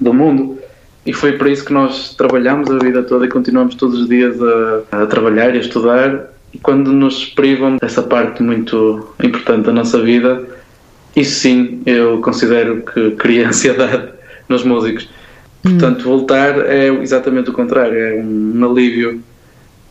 do 0.00 0.14
mundo. 0.14 0.58
E 1.04 1.12
foi 1.12 1.32
para 1.32 1.50
isso 1.50 1.64
que 1.64 1.72
nós 1.72 2.14
trabalhamos 2.14 2.70
a 2.70 2.78
vida 2.78 3.02
toda 3.02 3.26
e 3.26 3.28
continuamos 3.28 3.74
todos 3.74 4.00
os 4.00 4.08
dias 4.08 4.36
a, 4.42 5.02
a 5.02 5.06
trabalhar 5.06 5.54
e 5.54 5.58
a 5.58 5.60
estudar. 5.60 6.30
E 6.52 6.58
quando 6.58 6.92
nos 6.92 7.24
privam 7.24 7.76
dessa 7.76 8.02
parte 8.02 8.42
muito 8.42 9.08
importante 9.22 9.66
da 9.66 9.72
nossa 9.72 10.00
vida, 10.00 10.46
isso 11.16 11.40
sim 11.40 11.82
eu 11.84 12.20
considero 12.20 12.82
que 12.82 13.12
cria 13.12 13.48
ansiedade 13.48 14.08
nos 14.48 14.64
músicos. 14.64 15.08
Portanto, 15.62 16.04
voltar 16.04 16.58
é 16.66 16.88
exatamente 16.88 17.50
o 17.50 17.52
contrário, 17.52 17.98
é 17.98 18.14
um, 18.22 18.64
alívio 18.70 19.22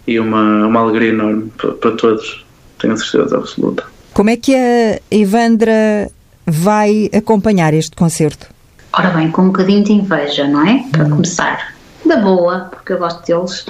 e 0.07 0.19
uma, 0.19 0.65
uma 0.65 0.79
alegria 0.79 1.09
enorme 1.09 1.51
para, 1.57 1.73
para 1.73 1.91
todos, 1.91 2.45
tenho 2.79 2.93
a 2.93 2.97
certeza 2.97 3.37
absoluta. 3.37 3.83
Como 4.13 4.29
é 4.29 4.37
que 4.37 4.55
a 4.55 4.99
Evandra 5.11 6.09
vai 6.45 7.09
acompanhar 7.13 7.73
este 7.73 7.95
concerto? 7.95 8.47
Ora 8.93 9.09
bem, 9.09 9.29
com 9.29 9.43
um 9.43 9.47
bocadinho 9.47 9.83
de 9.83 9.91
inveja, 9.91 10.47
não 10.47 10.65
é? 10.65 10.83
Para 10.91 11.05
hum. 11.05 11.09
começar. 11.11 11.75
Da 12.05 12.15
boa, 12.15 12.69
porque 12.71 12.93
eu 12.93 12.99
gosto 12.99 13.25
deles, 13.25 13.65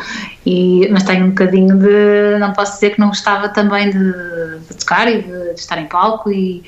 e, 0.45 0.87
mas 0.91 1.03
tenho 1.03 1.25
um 1.25 1.29
bocadinho 1.29 1.75
de. 1.75 2.37
Não 2.39 2.53
posso 2.53 2.73
dizer 2.73 2.91
que 2.91 2.99
não 2.99 3.07
gostava 3.07 3.49
também 3.49 3.89
de, 3.89 4.59
de 4.69 4.75
tocar 4.77 5.11
e 5.11 5.23
de, 5.23 5.53
de, 5.55 5.59
estar 5.59 5.81
em 5.81 5.87
palco, 5.87 6.31
e, 6.31 6.63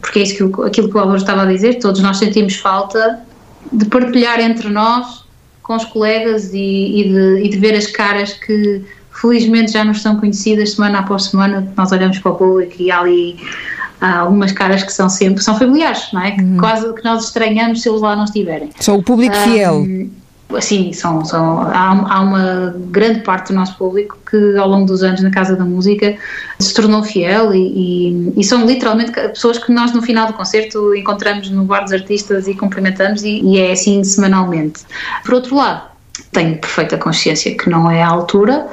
porque 0.00 0.20
é 0.20 0.22
isso 0.22 0.50
que, 0.50 0.62
aquilo 0.62 0.88
que 0.88 0.96
o 0.96 0.98
Álvaro 0.98 1.18
estava 1.18 1.42
a 1.42 1.44
dizer, 1.44 1.80
todos 1.80 2.00
nós 2.00 2.16
sentimos 2.16 2.56
falta 2.56 3.20
de 3.70 3.84
partilhar 3.86 4.40
entre 4.40 4.70
nós, 4.70 5.26
com 5.62 5.76
os 5.76 5.84
colegas 5.84 6.54
e, 6.54 7.00
e, 7.00 7.12
de, 7.12 7.44
e 7.44 7.48
de 7.50 7.58
ver 7.58 7.74
as 7.74 7.86
caras 7.88 8.32
que 8.32 8.82
felizmente 9.12 9.72
já 9.72 9.84
nos 9.84 10.02
são 10.02 10.16
conhecidas 10.16 10.74
semana 10.74 11.00
após 11.00 11.24
semana, 11.24 11.72
nós 11.76 11.92
olhamos 11.92 12.18
para 12.18 12.32
o 12.32 12.34
público 12.34 12.74
e 12.78 12.90
há 12.90 13.00
ali 13.00 13.36
há 14.00 14.18
algumas 14.18 14.50
caras 14.50 14.82
que 14.82 14.92
são 14.92 15.08
sempre, 15.08 15.42
são 15.42 15.56
familiares, 15.56 16.08
não 16.12 16.20
é? 16.20 16.32
Que 16.32 16.42
uhum. 16.42 16.56
quase 16.58 16.92
que 16.92 17.04
nós 17.04 17.24
estranhamos 17.24 17.82
se 17.82 17.88
eles 17.88 18.00
lá 18.00 18.16
não 18.16 18.24
estiverem. 18.24 18.70
São 18.80 18.96
o 18.96 19.02
público 19.02 19.34
um, 19.36 19.44
fiel. 19.44 19.86
Sim, 20.60 20.92
são, 20.92 21.24
são, 21.24 21.62
há, 21.62 22.14
há, 22.14 22.20
uma 22.20 22.74
grande 22.90 23.20
parte 23.20 23.48
do 23.48 23.54
nosso 23.54 23.76
público 23.78 24.18
que 24.28 24.56
ao 24.56 24.68
longo 24.68 24.86
dos 24.86 25.02
anos 25.02 25.22
na 25.22 25.30
Casa 25.30 25.56
da 25.56 25.64
Música 25.64 26.14
se 26.58 26.74
tornou 26.74 27.02
fiel 27.02 27.54
e, 27.54 27.58
e, 27.58 28.40
e 28.40 28.44
são 28.44 28.66
literalmente 28.66 29.12
pessoas 29.12 29.56
que 29.56 29.72
nós 29.72 29.92
no 29.92 30.02
final 30.02 30.26
do 30.26 30.34
concerto 30.34 30.94
encontramos 30.94 31.48
no 31.48 31.64
bar 31.64 31.84
dos 31.84 31.92
artistas 31.92 32.48
e 32.48 32.54
cumprimentamos 32.54 33.22
e, 33.22 33.40
e 33.40 33.58
é 33.58 33.72
assim 33.72 34.02
semanalmente. 34.04 34.82
Por 35.24 35.34
outro 35.34 35.56
lado, 35.56 35.82
tenho 36.32 36.58
perfeita 36.58 36.98
consciência 36.98 37.56
que 37.56 37.70
não 37.70 37.90
é 37.90 38.02
a 38.02 38.08
altura, 38.08 38.66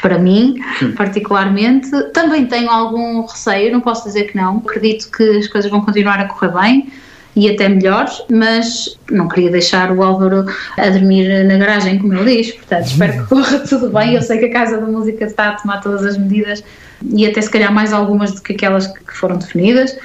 para 0.00 0.18
mim, 0.18 0.56
particularmente. 0.96 1.90
Também 2.12 2.46
tenho 2.46 2.70
algum 2.70 3.22
receio, 3.22 3.72
não 3.72 3.80
posso 3.80 4.04
dizer 4.04 4.24
que 4.24 4.36
não. 4.36 4.58
Acredito 4.58 5.10
que 5.10 5.22
as 5.38 5.48
coisas 5.48 5.70
vão 5.70 5.80
continuar 5.80 6.18
a 6.20 6.26
correr 6.26 6.52
bem 6.52 6.92
e 7.36 7.48
até 7.48 7.68
melhores, 7.68 8.22
mas 8.30 8.98
não 9.10 9.28
queria 9.28 9.50
deixar 9.50 9.92
o 9.92 10.02
Álvaro 10.02 10.46
a 10.76 10.88
dormir 10.88 11.44
na 11.44 11.56
garagem, 11.56 11.98
como 11.98 12.14
ele 12.14 12.36
diz. 12.36 12.52
Portanto, 12.52 12.86
espero 12.86 13.12
que 13.12 13.28
corra 13.28 13.58
tudo 13.68 13.90
bem. 13.90 14.14
Eu 14.14 14.22
sei 14.22 14.38
que 14.38 14.46
a 14.46 14.52
Casa 14.52 14.78
da 14.78 14.86
Música 14.86 15.24
está 15.24 15.50
a 15.50 15.52
tomar 15.52 15.80
todas 15.80 16.04
as 16.04 16.18
medidas 16.18 16.64
e 17.12 17.26
até 17.26 17.40
se 17.40 17.50
calhar 17.50 17.72
mais 17.72 17.92
algumas 17.92 18.32
do 18.32 18.42
que 18.42 18.52
aquelas 18.52 18.86
que 18.86 19.16
foram 19.16 19.38
definidas. 19.38 19.96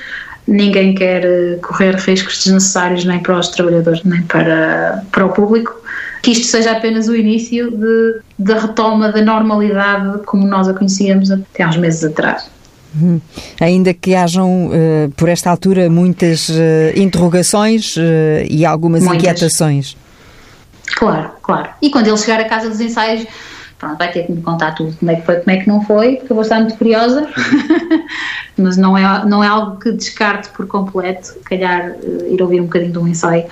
Ninguém 0.47 0.93
quer 0.93 1.59
correr 1.61 1.95
riscos 1.95 2.43
desnecessários 2.43 3.03
nem 3.03 3.19
para 3.19 3.39
os 3.39 3.47
trabalhadores 3.47 4.03
nem 4.03 4.21
para, 4.23 5.03
para 5.11 5.25
o 5.25 5.29
público 5.29 5.81
que 6.25 6.31
isto 6.31 6.47
seja 6.47 6.71
apenas 6.71 7.07
o 7.07 7.15
início 7.15 7.69
de, 7.69 8.19
da 8.39 8.57
retoma 8.57 9.11
da 9.11 9.21
normalidade 9.21 10.23
como 10.25 10.47
nós 10.47 10.67
a 10.67 10.73
conhecíamos 10.73 11.29
até 11.29 11.61
há 11.61 11.69
uns 11.69 11.77
meses 11.77 12.03
atrás. 12.03 12.49
Uhum. 12.99 13.21
Ainda 13.61 13.93
que 13.93 14.15
hajam, 14.15 14.69
uh, 14.69 15.11
por 15.15 15.29
esta 15.29 15.51
altura, 15.51 15.87
muitas 15.87 16.49
uh, 16.49 16.53
interrogações 16.95 17.95
uh, 17.97 18.01
e 18.49 18.65
algumas 18.65 19.03
muitas. 19.03 19.17
inquietações. 19.19 19.95
Claro, 20.95 21.29
claro. 21.43 21.69
E 21.79 21.91
quando 21.91 22.07
ele 22.07 22.17
chegar 22.17 22.39
à 22.39 22.45
casa 22.45 22.69
dos 22.69 22.79
ensaios, 22.79 23.27
pronto, 23.77 23.99
vai 23.99 24.11
ter 24.11 24.23
que 24.23 24.31
me 24.31 24.41
contar 24.41 24.71
tudo, 24.71 24.97
como 24.97 25.11
é 25.11 25.15
que 25.17 25.25
foi, 25.27 25.35
como 25.35 25.51
é 25.51 25.57
que 25.57 25.67
não 25.67 25.85
foi, 25.85 26.15
porque 26.15 26.31
eu 26.31 26.35
vou 26.35 26.41
estar 26.43 26.59
muito 26.59 26.75
curiosa, 26.75 27.27
mas 28.57 28.77
não 28.77 28.97
é, 28.97 29.23
não 29.27 29.43
é 29.43 29.47
algo 29.47 29.77
que 29.77 29.91
descarte 29.91 30.49
por 30.49 30.65
completo, 30.65 31.35
calhar 31.43 31.91
ir 32.27 32.41
ouvir 32.41 32.61
um 32.61 32.63
bocadinho 32.63 32.93
de 32.93 32.97
um 32.97 33.07
ensaio, 33.07 33.45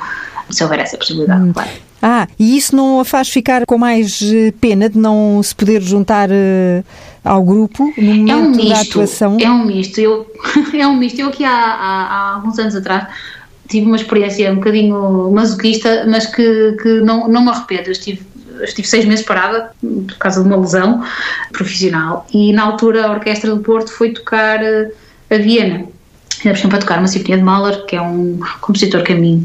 se 0.50 0.64
houver 0.64 0.80
essa 0.80 0.98
possibilidade, 0.98 1.44
hum. 1.44 1.54
claro. 1.54 1.70
Ah, 2.06 2.28
e 2.38 2.58
isso 2.58 2.76
não 2.76 3.00
a 3.00 3.06
faz 3.06 3.30
ficar 3.30 3.66
com 3.66 3.78
mais 3.78 4.22
eh, 4.22 4.54
pena 4.60 4.90
de 4.90 4.98
não 4.98 5.42
se 5.42 5.56
poder 5.56 5.82
juntar 5.82 6.30
uh, 6.30 6.84
ao 7.24 7.42
grupo 7.42 7.94
no 7.98 8.14
momento 8.14 8.30
é 8.30 8.36
um 8.36 8.50
misto, 8.50 8.70
da 8.70 8.82
atuação? 8.82 9.38
É 9.40 9.50
um 9.50 9.66
misto. 9.66 10.02
Eu, 10.02 10.30
é 10.78 10.86
um 10.86 10.98
misto. 10.98 11.20
Eu 11.20 11.30
aqui 11.30 11.46
há, 11.46 11.50
há, 11.50 12.08
há 12.08 12.34
alguns 12.36 12.60
anos 12.60 12.76
atrás 12.76 13.08
tive 13.70 13.86
uma 13.86 13.96
experiência 13.96 14.52
um 14.52 14.56
bocadinho 14.56 15.32
masoquista, 15.32 16.06
mas 16.06 16.26
que, 16.26 16.76
que 16.82 17.00
não, 17.00 17.30
não 17.30 17.42
me 17.42 17.50
arrependo. 17.50 17.84
Eu 17.88 17.94
estive, 17.94 18.22
estive 18.62 18.86
seis 18.86 19.06
meses 19.06 19.26
parada 19.26 19.72
por 19.82 20.18
causa 20.18 20.42
de 20.42 20.48
uma 20.48 20.58
lesão 20.58 21.04
profissional 21.54 22.28
e 22.34 22.52
na 22.52 22.64
altura 22.64 23.08
a 23.08 23.12
Orquestra 23.12 23.50
do 23.50 23.62
Porto 23.62 23.92
foi 23.92 24.12
tocar 24.12 24.60
uh, 24.62 24.92
a 25.30 25.38
Viena. 25.38 25.86
Ainda 26.46 26.60
por 26.60 26.70
para 26.70 26.80
tocar 26.80 27.00
uma 27.00 27.08
sinfonia 27.08 27.38
de 27.38 27.44
Mahler, 27.44 27.86
que 27.86 27.96
é 27.96 28.02
um 28.02 28.38
compositor 28.60 29.02
que 29.04 29.14
a 29.14 29.16
mim 29.16 29.44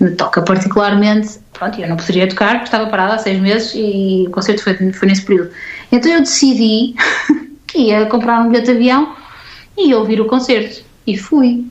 me 0.00 0.10
toca 0.12 0.42
particularmente 0.42 1.38
pronto, 1.60 1.78
eu 1.78 1.88
não 1.88 1.96
poderia 1.96 2.26
tocar 2.26 2.52
porque 2.52 2.64
estava 2.64 2.88
parada 2.88 3.14
há 3.14 3.18
seis 3.18 3.38
meses 3.38 3.72
e 3.74 4.24
o 4.26 4.30
concerto 4.30 4.62
foi, 4.62 4.74
foi 4.92 5.08
nesse 5.08 5.22
período. 5.22 5.50
Então 5.92 6.10
eu 6.10 6.20
decidi 6.20 6.94
que 7.68 7.78
ia 7.78 8.06
comprar 8.06 8.40
um 8.40 8.48
bilhete 8.48 8.66
de 8.66 8.72
avião 8.72 9.14
e 9.76 9.94
ouvir 9.94 10.20
o 10.20 10.24
concerto. 10.24 10.82
E 11.06 11.16
fui. 11.16 11.64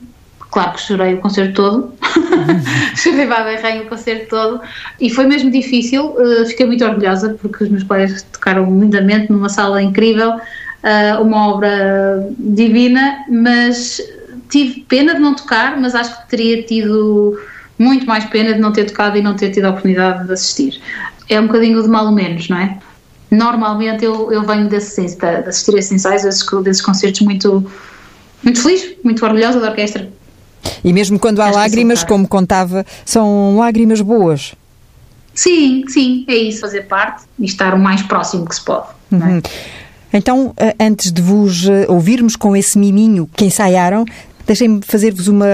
Claro 0.50 0.72
que 0.72 0.80
chorei 0.80 1.14
o 1.14 1.18
concerto 1.18 1.54
todo, 1.54 1.94
chorei 2.96 3.26
bem 3.62 3.82
o 3.82 3.86
concerto 3.86 4.28
todo 4.28 4.60
e 5.00 5.08
foi 5.08 5.24
mesmo 5.24 5.48
difícil. 5.48 6.06
Uh, 6.06 6.44
fiquei 6.46 6.66
muito 6.66 6.84
orgulhosa 6.84 7.36
porque 7.40 7.64
os 7.64 7.70
meus 7.70 7.84
colegas 7.84 8.22
tocaram 8.32 8.64
lindamente 8.80 9.30
numa 9.30 9.48
sala 9.48 9.80
incrível, 9.80 10.30
uh, 10.32 11.22
uma 11.22 11.50
obra 11.50 12.28
divina, 12.36 13.24
mas 13.28 14.02
tive 14.48 14.80
pena 14.88 15.14
de 15.14 15.20
não 15.20 15.34
tocar, 15.36 15.80
mas 15.80 15.94
acho 15.94 16.20
que 16.22 16.30
teria 16.30 16.62
tido 16.64 17.38
muito 17.80 18.06
mais 18.06 18.26
pena 18.26 18.52
de 18.52 18.60
não 18.60 18.72
ter 18.72 18.84
tocado 18.84 19.16
e 19.16 19.22
não 19.22 19.34
ter 19.34 19.50
tido 19.50 19.64
a 19.64 19.70
oportunidade 19.70 20.26
de 20.26 20.32
assistir. 20.34 20.78
É 21.30 21.40
um 21.40 21.46
bocadinho 21.46 21.82
de 21.82 21.88
mal 21.88 22.04
ou 22.04 22.12
menos, 22.12 22.46
não 22.50 22.58
é? 22.58 22.78
Normalmente 23.30 24.04
eu, 24.04 24.30
eu 24.30 24.42
venho 24.42 24.68
desse, 24.68 25.16
de 25.16 25.26
assistir 25.26 25.74
a 25.74 25.78
esses 25.78 25.92
ensaios, 25.92 26.22
desses, 26.22 26.46
desses 26.62 26.82
concertos 26.82 27.22
muito, 27.22 27.64
muito 28.42 28.62
feliz, 28.62 28.96
muito 29.02 29.24
orgulhosa 29.24 29.60
da 29.60 29.70
orquestra. 29.70 30.10
E 30.84 30.92
mesmo 30.92 31.18
quando 31.18 31.40
há 31.40 31.46
Acho 31.46 31.56
lágrimas, 31.56 32.04
como 32.04 32.28
contava, 32.28 32.84
são 33.04 33.56
lágrimas 33.56 34.02
boas. 34.02 34.54
Sim, 35.32 35.84
sim, 35.88 36.26
é 36.28 36.34
isso, 36.34 36.60
fazer 36.60 36.82
parte 36.82 37.22
e 37.38 37.46
estar 37.46 37.72
o 37.72 37.78
mais 37.78 38.02
próximo 38.02 38.46
que 38.46 38.56
se 38.56 38.62
pode. 38.62 38.88
É? 39.10 39.16
Uhum. 39.16 39.40
Então, 40.12 40.52
eh, 40.56 40.74
antes 40.78 41.12
de 41.12 41.22
vos 41.22 41.66
eh, 41.66 41.86
ouvirmos 41.88 42.34
com 42.34 42.56
esse 42.56 42.76
miminho 42.76 43.30
que 43.34 43.44
ensaiaram, 43.44 44.04
Deixem-me 44.50 44.80
fazer-vos 44.82 45.28
uma 45.28 45.46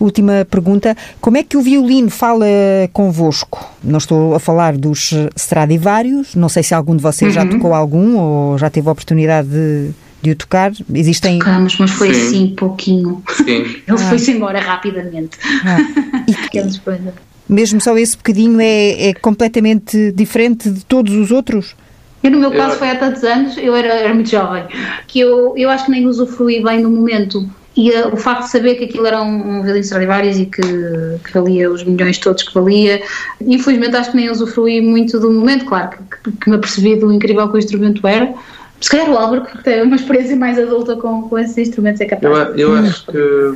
última 0.00 0.44
pergunta. 0.50 0.96
Como 1.20 1.36
é 1.36 1.44
que 1.44 1.56
o 1.56 1.62
violino 1.62 2.10
fala 2.10 2.44
convosco? 2.92 3.72
Não 3.84 3.98
estou 3.98 4.34
a 4.34 4.40
falar 4.40 4.76
dos 4.76 5.14
Stradivarius, 5.36 6.34
não 6.34 6.48
sei 6.48 6.64
se 6.64 6.74
algum 6.74 6.96
de 6.96 7.02
vocês 7.04 7.36
uhum. 7.36 7.42
já 7.44 7.48
tocou 7.48 7.72
algum 7.72 8.16
ou 8.16 8.58
já 8.58 8.68
teve 8.68 8.88
a 8.88 8.90
oportunidade 8.90 9.46
de, 9.46 9.90
de 10.20 10.30
o 10.32 10.34
tocar. 10.34 10.72
Existem. 10.92 11.38
Tocamos, 11.38 11.78
mas 11.78 11.92
foi 11.92 12.12
Sim. 12.12 12.20
assim 12.26 12.54
pouquinho. 12.56 13.22
Sim. 13.28 13.62
Ele 13.86 13.96
ah. 13.96 13.96
foi-se 13.96 14.32
embora 14.32 14.58
rapidamente. 14.58 15.38
Ah. 15.64 15.78
E, 16.26 17.52
mesmo 17.52 17.80
só 17.80 17.96
esse 17.96 18.16
bocadinho 18.16 18.60
é, 18.60 19.10
é 19.10 19.14
completamente 19.14 20.10
diferente 20.10 20.68
de 20.68 20.84
todos 20.84 21.14
os 21.14 21.30
outros? 21.30 21.76
Eu, 22.24 22.32
no 22.32 22.40
meu 22.40 22.50
caso, 22.50 22.76
foi 22.76 22.90
há 22.90 22.96
tantos 22.96 23.22
anos, 23.22 23.56
eu 23.56 23.76
era, 23.76 23.94
era 23.94 24.12
muito 24.12 24.28
jovem, 24.28 24.64
que 25.06 25.20
eu, 25.20 25.54
eu 25.56 25.70
acho 25.70 25.84
que 25.84 25.92
nem 25.92 26.08
usufruí 26.08 26.60
bem 26.60 26.80
no 26.80 26.90
momento 26.90 27.48
e 27.76 27.90
uh, 27.90 28.14
o 28.14 28.16
facto 28.16 28.44
de 28.44 28.50
saber 28.50 28.76
que 28.76 28.84
aquilo 28.84 29.06
era 29.06 29.20
um, 29.22 29.58
um 29.58 29.62
violino 29.62 29.84
Stradivarius 29.84 30.38
e 30.38 30.46
que, 30.46 30.62
que, 30.62 31.32
valia 31.34 31.70
os 31.70 31.84
milhões 31.84 32.16
todos 32.18 32.42
que 32.42 32.54
valia, 32.54 33.02
infelizmente 33.40 33.96
acho 33.96 34.12
que 34.12 34.16
nem 34.16 34.30
usufruí 34.30 34.80
muito 34.80 35.20
do 35.20 35.30
momento, 35.30 35.66
claro 35.66 35.90
que, 35.90 36.32
que, 36.32 36.50
me 36.50 36.56
apercebi 36.56 36.96
do 36.96 37.12
incrível 37.12 37.48
que 37.48 37.56
o 37.56 37.58
instrumento 37.58 38.06
era. 38.06 38.32
Se 38.80 38.90
calhar 38.90 39.10
o 39.10 39.16
Álvaro, 39.16 39.44
que 39.44 39.62
tem 39.62 39.82
uma 39.82 39.96
experiência 39.96 40.36
mais 40.36 40.58
adulta 40.58 40.96
com, 40.96 41.28
com 41.28 41.38
esses 41.38 41.56
instrumentos, 41.58 42.00
é 42.00 42.06
capaz. 42.06 42.32
Eu, 42.32 42.56
eu 42.56 42.76
acho 42.76 43.06
que 43.06 43.54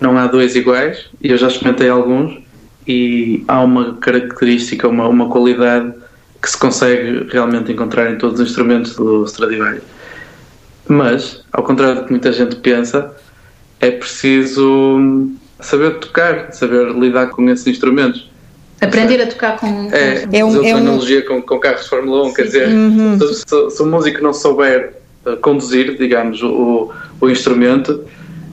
não 0.00 0.16
há 0.18 0.26
dois 0.26 0.54
iguais, 0.54 1.06
e 1.22 1.30
eu 1.30 1.38
já 1.38 1.48
experimentei 1.48 1.88
alguns, 1.88 2.38
e 2.86 3.42
há 3.48 3.62
uma 3.62 3.94
característica, 3.94 4.86
uma, 4.86 5.08
uma 5.08 5.28
qualidade 5.28 5.94
que 6.42 6.50
se 6.50 6.58
consegue 6.58 7.26
realmente 7.30 7.72
encontrar 7.72 8.10
em 8.12 8.18
todos 8.18 8.38
os 8.38 8.48
instrumentos 8.48 8.94
do 8.96 9.24
Stradivarius. 9.24 9.82
Mas, 10.88 11.42
ao 11.52 11.64
contrário 11.64 11.96
do 11.96 12.04
que 12.04 12.10
muita 12.10 12.32
gente 12.32 12.56
pensa, 12.56 13.12
é 13.80 13.90
preciso 13.90 15.30
saber 15.60 15.98
tocar, 15.98 16.52
saber 16.52 16.92
lidar 16.92 17.28
com 17.28 17.48
esses 17.50 17.66
instrumentos. 17.66 18.30
Aprender 18.80 19.22
a 19.22 19.26
tocar 19.26 19.56
com. 19.58 19.88
É, 19.90 20.26
é, 20.32 20.44
um, 20.44 20.64
é 20.64 20.74
uma 20.74 20.80
analogia 20.80 21.22
com, 21.22 21.40
com 21.40 21.58
carros 21.58 21.84
de 21.84 21.88
Fórmula 21.88 22.24
1, 22.24 22.28
sim, 22.28 22.34
quer 22.34 22.42
dizer, 22.42 22.68
uhum. 22.68 23.18
se, 23.18 23.34
se, 23.34 23.70
se, 23.70 23.82
o 23.82 23.86
músico 23.86 24.22
não 24.22 24.34
souber 24.34 24.92
uh, 25.24 25.36
conduzir, 25.38 25.96
digamos, 25.96 26.42
o, 26.42 26.90
o 27.18 27.30
instrumento, 27.30 28.04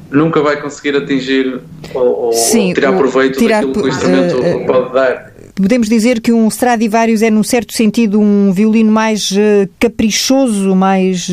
nunca 0.10 0.42
vai 0.42 0.62
conseguir 0.62 0.96
atingir 0.96 1.60
ou, 1.94 2.32
sim, 2.32 2.70
ou 2.70 2.74
tirar 2.74 2.94
proveito 2.94 3.38
tirar, 3.38 3.66
daquilo 3.66 3.74
que 3.74 3.80
o 3.82 3.88
instrumento 3.90 4.38
uh, 4.38 4.66
pode 4.66 4.94
dar. 4.94 5.34
Podemos 5.56 5.90
dizer 5.90 6.22
que 6.22 6.32
um 6.32 6.48
Stradivarius 6.48 7.22
é, 7.22 7.30
num 7.30 7.44
certo 7.44 7.74
sentido, 7.74 8.20
um 8.20 8.52
violino 8.54 8.92
mais 8.92 9.30
uh, 9.32 9.70
caprichoso, 9.78 10.74
mais 10.74 11.30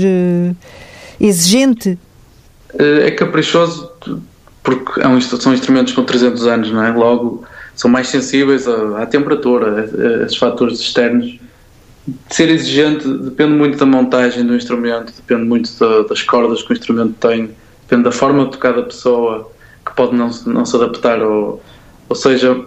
exigente? 1.21 1.97
Eh, 2.79 3.09
é 3.09 3.11
caprichoso 3.11 3.91
porque 4.63 5.01
é 5.01 5.21
são 5.21 5.55
instrumentos 5.55 5.93
com 5.93 6.05
300 6.05 6.47
anos, 6.47 6.71
não 6.71 6.85
é? 6.85 6.93
Logo 6.93 7.45
são 7.75 7.91
mais 7.91 8.09
sensíveis 8.09 8.69
à, 8.69 9.03
à 9.03 9.07
temperatura, 9.07 9.89
a, 10.23 10.27
a 10.27 10.39
fatores 10.39 10.81
externos. 10.81 11.39
Ser 12.29 12.49
exigente 12.49 13.07
depende 13.09 13.53
muito 13.53 13.79
da 13.79 13.87
montagem 13.87 14.45
do 14.45 14.55
instrumento, 14.55 15.13
depende 15.15 15.45
muito 15.45 15.71
da, 15.79 16.03
das 16.03 16.23
cordas 16.23 16.63
que 16.63 16.73
o 16.73 16.75
instrumento 16.75 17.15
tem, 17.21 17.51
depende 17.83 18.05
da 18.05 18.13
forma 18.13 18.45
de 18.45 18.53
tocar 18.53 18.75
da 18.75 18.83
pessoa, 18.83 19.51
que 19.85 19.95
pode 19.95 20.15
não, 20.15 20.31
não 20.47 20.65
se 20.65 20.77
adaptar. 20.77 21.23
Ou, 21.23 21.63
ou 22.09 22.17
seja, 22.17 22.65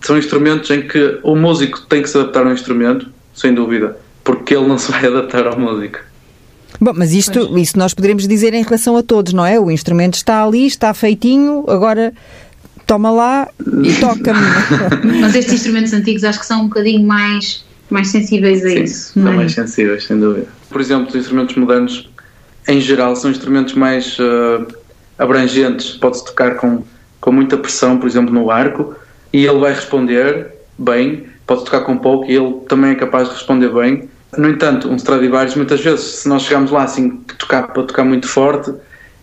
são 0.00 0.16
instrumentos 0.16 0.70
em 0.70 0.86
que 0.86 1.18
o 1.22 1.36
músico 1.36 1.82
tem 1.82 2.02
que 2.02 2.08
se 2.08 2.18
adaptar 2.18 2.46
ao 2.46 2.52
instrumento, 2.52 3.08
sem 3.34 3.54
dúvida, 3.54 3.96
porque 4.24 4.54
ele 4.54 4.66
não 4.66 4.78
se 4.78 4.90
vai 4.90 5.06
adaptar 5.06 5.46
ao 5.46 5.58
músico. 5.58 6.09
Bom, 6.80 6.92
mas 6.96 7.12
isto, 7.12 7.58
isso 7.58 7.78
nós 7.78 7.92
poderemos 7.92 8.26
dizer 8.26 8.54
em 8.54 8.62
relação 8.62 8.96
a 8.96 9.02
todos, 9.02 9.34
não 9.34 9.44
é? 9.44 9.60
O 9.60 9.70
instrumento 9.70 10.14
está 10.14 10.42
ali, 10.42 10.66
está 10.66 10.94
feitinho, 10.94 11.64
agora 11.68 12.12
toma 12.86 13.10
lá 13.10 13.48
e 13.84 13.92
toca-me. 14.00 14.40
mas 15.20 15.34
estes 15.34 15.54
instrumentos 15.54 15.92
antigos 15.92 16.24
acho 16.24 16.40
que 16.40 16.46
são 16.46 16.62
um 16.62 16.68
bocadinho 16.68 17.06
mais, 17.06 17.64
mais 17.90 18.08
sensíveis 18.08 18.64
a 18.64 18.70
Sim, 18.70 18.82
isso. 18.82 19.12
São 19.12 19.28
é? 19.28 19.36
mais 19.36 19.52
sensíveis, 19.52 20.04
sem 20.04 20.18
dúvida. 20.18 20.46
Por 20.70 20.80
exemplo, 20.80 21.08
os 21.08 21.14
instrumentos 21.14 21.54
modernos, 21.54 22.10
em 22.66 22.80
geral, 22.80 23.14
são 23.14 23.30
instrumentos 23.30 23.74
mais 23.74 24.18
uh, 24.18 24.66
abrangentes. 25.18 25.90
Pode-se 25.90 26.24
tocar 26.24 26.56
com, 26.56 26.82
com 27.20 27.30
muita 27.30 27.58
pressão, 27.58 27.98
por 27.98 28.08
exemplo, 28.08 28.32
no 28.32 28.50
arco, 28.50 28.96
e 29.32 29.44
ele 29.44 29.58
vai 29.58 29.74
responder 29.74 30.46
bem. 30.78 31.26
Pode 31.46 31.64
tocar 31.66 31.82
com 31.82 31.98
pouco 31.98 32.24
e 32.24 32.34
ele 32.34 32.54
também 32.68 32.92
é 32.92 32.94
capaz 32.94 33.28
de 33.28 33.34
responder 33.34 33.68
bem. 33.68 34.08
No 34.36 34.48
entanto, 34.48 34.88
um 34.88 34.96
Stradivarius, 34.96 35.56
muitas 35.56 35.80
vezes, 35.80 36.04
se 36.04 36.28
nós 36.28 36.42
chegarmos 36.42 36.70
lá 36.70 36.84
assim, 36.84 37.10
tocar, 37.38 37.68
para 37.68 37.82
tocar 37.82 38.04
muito 38.04 38.28
forte 38.28 38.72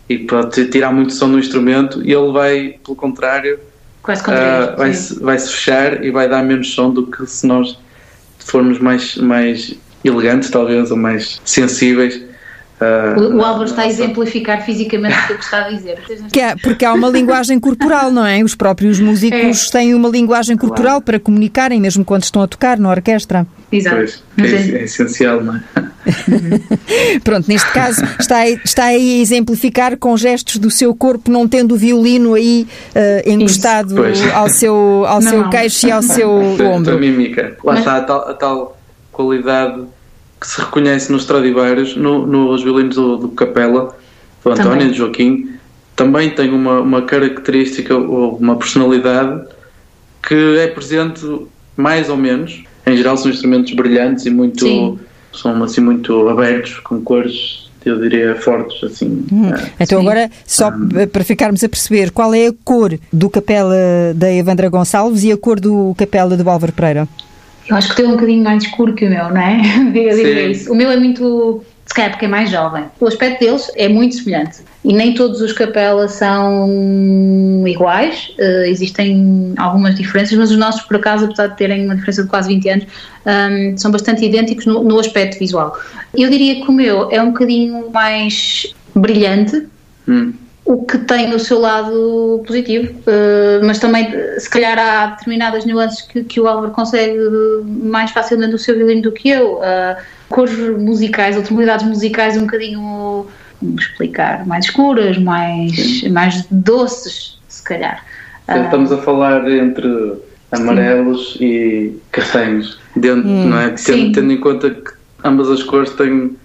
e 0.09 0.17
para 0.17 0.47
tirar 0.49 0.91
muito 0.91 1.13
som 1.13 1.31
do 1.31 1.39
instrumento, 1.39 2.01
ele 2.01 2.31
vai, 2.31 2.79
pelo 2.83 2.95
contrário, 2.95 3.55
uh, 3.55 4.07
contrário. 4.07 4.77
vai, 4.77 4.93
sim. 4.93 5.15
-se, 5.15 5.23
vai 5.23 5.39
se 5.39 5.49
fechar 5.51 6.03
e 6.03 6.11
vai 6.11 6.27
dar 6.27 6.43
menos 6.43 6.73
som 6.73 6.91
do 6.91 7.07
que 7.07 7.25
se 7.25 7.47
nós 7.47 7.77
formos 8.39 8.79
mais, 8.79 9.15
mais 9.15 9.73
elegantes, 10.03 10.49
talvez, 10.49 10.91
ou 10.91 10.97
mais 10.97 11.41
sensíveis. 11.45 12.26
Uh, 12.79 13.19
O, 13.19 13.37
o 13.37 13.41
Álvaro 13.43 13.65
está 13.69 13.81
a 13.83 13.87
exemplificar 13.87 14.63
fisicamente 14.63 15.15
o 15.33 15.37
que 15.37 15.43
está 15.43 15.65
a 15.65 15.69
dizer. 15.69 15.97
Que 16.31 16.39
é- 16.39 16.55
porque 16.55 16.85
há 16.85 16.93
uma 16.93 17.09
linguagem 17.09 17.59
corporal, 17.59 18.11
não 18.11 18.23
é? 18.25 18.43
Os 18.43 18.53
próprios 18.53 18.99
músicos 18.99 19.69
têm 19.71 19.95
uma 19.95 20.07
linguagem 20.09 20.55
corporal 20.55 21.01
para 21.01 21.19
comunicarem, 21.19 21.81
mesmo 21.81 22.05
quando 22.05 22.23
estão 22.23 22.41
a 22.43 22.47
tocar 22.47 22.77
na 22.77 22.89
orquestra. 22.91 23.47
Exato. 23.71 24.19
Pois, 24.37 24.53
é, 24.53 24.55
é- 24.55 24.79
é 24.79 24.83
essencial, 24.83 25.41
não 25.43 25.55
é? 25.55 25.63
Pronto, 27.23 27.47
neste 27.47 27.69
caso 27.71 28.01
está 28.19 28.37
aí, 28.37 28.59
está 28.63 28.83
aí 28.85 29.19
a 29.19 29.21
exemplificar 29.21 29.97
com 29.97 30.15
gestos 30.15 30.57
do 30.57 30.69
seu 30.69 30.93
corpo, 30.95 31.29
não 31.31 31.47
tendo 31.47 31.73
o 31.73 31.77
violino 31.77 32.33
aí 32.35 32.67
eh, 32.95 33.23
encostado 33.25 33.95
ao 34.33 34.49
seu, 34.49 35.03
ao 35.07 35.19
Não, 35.21 35.29
seu 35.31 35.41
não. 35.43 35.49
queixo 35.49 35.87
e 35.87 35.91
ao 35.91 36.01
seu 36.01 36.29
ombro. 36.31 36.99
mímica. 36.99 37.57
Lá 37.63 37.73
Mas- 37.73 37.79
está 37.79 37.97
a 37.97 38.01
tal, 38.01 38.29
a 38.29 38.33
tal 38.33 38.77
qualidade 39.11 39.81
que 40.39 40.47
se 40.47 40.59
reconhece 40.61 41.11
nos 41.11 41.21
Stradivarius, 41.23 41.95
no, 41.95 42.25
nos 42.27 42.63
violinos 42.63 42.95
do, 42.95 43.17
do 43.17 43.29
Capella, 43.29 43.95
do 44.43 44.51
António 44.51 44.87
e 44.87 44.89
do 44.89 44.93
Joaquim, 44.95 45.51
também 45.95 46.29
tem 46.29 46.51
uma, 46.53 46.79
uma 46.81 47.01
característica 47.01 47.95
ou 47.97 48.37
uma 48.37 48.55
personalidade 48.55 49.45
que 50.27 50.57
é 50.59 50.67
presente 50.67 51.25
mais 51.75 52.09
ou 52.09 52.17
menos. 52.17 52.63
Em 52.85 52.95
geral 52.95 53.17
são 53.17 53.31
instrumentos 53.31 53.73
brilhantes 53.73 54.25
e 54.25 54.29
muito 54.29 54.65
Sim. 54.65 54.99
são 55.33 55.63
assim 55.63 55.81
muito 55.81 56.29
abertos, 56.29 56.79
com 56.79 57.01
cores, 57.01 57.67
eu 57.83 57.99
diria, 57.99 58.35
fortes, 58.35 58.81
assim. 58.83 59.25
eh, 59.31 59.71
Então 59.79 59.99
Sim. 60.01 60.07
agora, 60.07 60.29
só 60.45 60.71
p- 60.71 61.07
para 61.07 61.23
ficarmos 61.23 61.63
a 61.63 61.69
perceber, 61.69 62.11
qual 62.11 62.33
é 62.33 62.47
a 62.47 62.53
cor 62.63 62.97
do 63.11 63.29
capela 63.29 63.75
da 64.15 64.31
Evandra 64.31 64.69
Gonçalves 64.69 65.23
e 65.23 65.31
a 65.31 65.37
cor 65.37 65.59
do 65.59 65.95
capela 65.97 66.37
do 66.37 66.49
Álvaro 66.49 66.71
Pereira? 66.73 67.07
Eu 67.69 67.75
acho 67.75 67.87
que 67.87 67.93
o 67.93 67.95
teu 67.97 68.05
é 68.05 68.09
um 68.09 68.11
bocadinho 68.13 68.43
mais 68.43 68.63
escuro 68.63 68.93
que 68.93 69.05
o 69.05 69.09
meu, 69.09 69.29
não 69.29 69.41
é? 69.41 69.61
Diga 69.91 70.13
Sim. 70.13 70.51
isso. 70.51 70.71
O 70.71 70.75
meu 70.75 70.89
é 70.89 70.97
muito. 70.97 71.63
Se 71.85 71.93
calhar 71.93 72.11
porque 72.11 72.25
é 72.25 72.27
mais 72.27 72.49
jovem. 72.49 72.83
O 72.99 73.07
aspecto 73.07 73.39
deles 73.39 73.71
é 73.75 73.87
muito 73.87 74.15
semelhante. 74.15 74.59
E 74.83 74.93
nem 74.93 75.13
todos 75.13 75.41
os 75.41 75.53
capelas 75.53 76.11
são 76.11 77.63
iguais. 77.65 78.33
eh, 78.37 78.69
existem 78.69 79.53
algumas 79.57 79.95
diferenças, 79.95 80.37
mas 80.37 80.51
os 80.51 80.57
nossos, 80.57 80.81
por 80.81 80.97
acaso, 80.97 81.25
apesar 81.25 81.47
de 81.47 81.57
terem 81.57 81.85
uma 81.85 81.95
diferença 81.95 82.23
de 82.23 82.29
quase 82.29 82.49
20 82.49 82.69
anos, 82.69 82.85
hum, 83.25 83.77
são 83.77 83.89
bastante 83.89 84.25
idênticos 84.25 84.65
no, 84.65 84.83
no 84.83 84.99
aspecto 84.99 85.39
visual. 85.39 85.77
Eu 86.13 86.29
diria 86.29 86.55
que 86.55 86.69
o 86.69 86.73
meu 86.73 87.09
é 87.09 87.21
um 87.21 87.31
bocadinho 87.31 87.89
mais 87.89 88.73
brilhante, 88.93 89.65
hum. 90.07 90.33
O 90.67 90.83
que 90.83 90.97
tem 90.97 91.33
o 91.33 91.39
seu 91.39 91.59
lado 91.59 92.43
positivo, 92.45 92.93
eh, 93.07 93.61
mas 93.63 93.79
também 93.79 94.05
eh, 94.13 94.37
se 94.37 94.49
calhar 94.49 94.77
há 94.77 95.05
determinadas 95.11 95.65
nuances 95.65 96.01
que, 96.01 96.25
que 96.25 96.41
o 96.41 96.47
Álvaro 96.47 96.71
consegue 96.71 97.17
eh, 97.17 97.61
mais 97.63 98.11
facilmente 98.11 98.51
no 98.51 98.57
seu 98.57 98.75
violino 98.75 99.03
do 99.03 99.13
que 99.13 99.29
eu. 99.29 99.63
Eh, 99.63 99.97
cores 100.27 100.57
musicais 100.77 101.37
ou 101.37 101.43
tonalidades 101.43 101.87
musicais 101.87 102.35
um 102.35 102.41
bocadinho, 102.41 103.27
vamos 103.61 103.81
explicar, 103.81 104.45
mais 104.45 104.65
escuras, 104.65 105.17
mais, 105.17 106.03
mais 106.11 106.45
doces, 106.51 107.39
se 107.47 107.63
calhar. 107.63 108.03
Ah, 108.45 108.59
Estamos 108.59 108.91
a 108.91 108.97
falar 108.97 109.49
entre 109.49 109.87
amarelos 110.51 111.37
e 111.39 111.97
castanhos, 112.11 112.77
dentro, 112.93 113.25
não 113.25 113.57
é? 113.57 113.77
Sim. 113.77 113.93
Tendo, 113.93 114.11
tendo 114.15 114.33
em 114.33 114.37
conta 114.37 114.69
que 114.71 114.91
ambas 115.23 115.49
as 115.49 115.63
cores 115.63 115.91
têm 115.91 116.35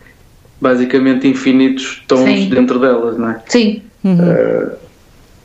basicamente 0.60 1.26
infinitos 1.26 2.04
tons 2.06 2.22
Sim. 2.22 2.48
dentro 2.50 2.78
delas, 2.78 3.18
não 3.18 3.30
é? 3.30 3.42
sim, 3.48 3.82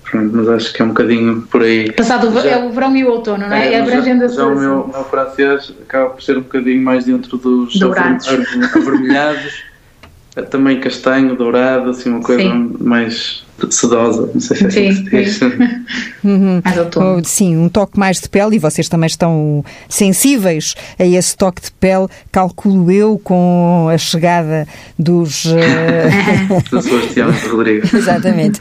Pronto, 0.10 0.36
mas 0.38 0.48
acho 0.50 0.74
que 0.74 0.82
é 0.82 0.86
um 0.86 0.90
bocadinho 0.90 1.42
por 1.44 1.64
aí. 1.64 1.92
passado 1.92 2.32
Já- 2.42 2.50
é 2.52 2.58
o 2.66 2.72
verão 2.72 2.96
e 2.96 3.04
o 3.04 3.10
outono, 3.12 3.48
não 3.48 3.54
é? 3.56 3.74
É, 3.74 3.82
abrangendo 3.82 4.22
já, 4.30 4.34
a 4.34 4.36
já 4.36 4.46
o 4.46 4.56
meu, 4.58 4.88
meu 4.88 5.04
francês 5.04 5.74
acaba 5.82 6.12
por 6.12 6.22
ser 6.24 6.38
um 6.38 6.42
bocadinho 6.42 6.82
mais 6.82 7.06
dentro 7.06 7.38
dos 7.38 7.78
Dourados. 7.78 8.26
avermelhados, 8.74 9.64
também 10.50 10.80
castanho, 10.80 11.36
dourado, 11.36 11.90
assim 11.90 12.10
uma 12.10 12.22
coisa 12.22 12.42
Sim. 12.42 12.76
mais 12.80 13.44
sedosa, 13.72 14.30
não 14.34 14.40
sei 14.40 14.58
se 14.58 14.66
é 14.66 14.70
Sim, 14.70 14.88
assim 14.90 15.04
que 15.06 15.26
se 15.26 15.40
diz. 15.50 17.30
sim, 17.30 17.58
um 17.58 17.70
toque 17.70 17.98
mais 18.00 18.20
de 18.20 18.30
pele 18.30 18.56
e 18.56 18.60
vocês 18.60 18.88
também 18.88 19.08
estão 19.08 19.64
sensíveis 19.90 20.76
a 21.00 21.06
esse 21.06 21.36
toque 21.36 21.62
de 21.64 21.72
pele, 21.72 22.08
calculo 22.32 22.92
eu, 22.92 23.20
com 23.24 23.90
a 23.92 23.98
chegada 23.98 24.68
dos. 24.98 25.46
eh, 25.58 26.62
do 26.70 26.82
Sebastião 26.82 27.32
Rodrigues. 27.52 27.94
Exatamente. 27.94 28.60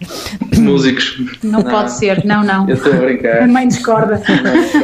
Músicos. 0.59 1.20
Não, 1.42 1.62
pode 1.62 1.92
ser, 1.92 2.24
não, 2.24 2.42
não. 2.42 2.68
Eu 2.68 2.76
estou 2.76 2.92
a 2.92 2.96
A 2.96 3.00
brincar. 3.00 3.48
mãe 3.48 3.68
discorda. 3.68 4.22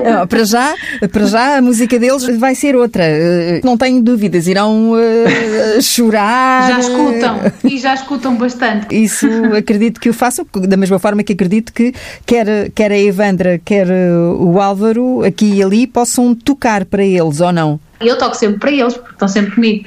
Não, 0.04 0.26
para, 0.26 0.44
já, 0.44 0.74
para 1.10 1.26
já 1.26 1.58
a 1.58 1.62
música 1.62 1.98
deles 1.98 2.24
vai 2.38 2.54
ser 2.54 2.76
outra. 2.76 3.04
Eh, 3.04 3.60
Não 3.64 3.76
tenho 3.76 4.02
dúvidas, 4.02 4.46
irão 4.46 4.92
eh, 4.98 5.80
chorar. 5.80 6.68
Já 6.70 6.80
escutam, 6.80 7.40
e 7.64 7.78
já 7.78 7.94
escutam 7.94 8.36
bastante. 8.36 8.94
Isso 8.94 9.26
acredito 9.56 10.00
que 10.02 10.08
o 10.08 10.12
façam, 10.12 10.44
da 10.52 10.76
mesma 10.76 10.98
forma 10.98 11.22
que 11.22 11.32
acredito 11.32 11.72
que 11.72 11.94
quer, 12.26 12.72
quer 12.72 12.90
a 12.90 12.98
Evandra, 12.98 13.60
quer 13.64 13.88
eh, 13.88 14.10
o 14.36 14.60
Álvaro, 14.60 15.24
aqui 15.24 15.54
e 15.54 15.62
ali, 15.62 15.86
possam 15.86 16.34
tocar 16.34 16.84
para 16.84 17.04
eles 17.04 17.40
ou 17.40 17.52
não. 17.52 17.78
Eu 18.00 18.18
toco 18.18 18.34
sempre 18.34 18.58
para 18.58 18.72
eles, 18.72 18.94
porque 18.94 19.12
estão 19.12 19.28
sempre 19.28 19.54
comigo. 19.54 19.84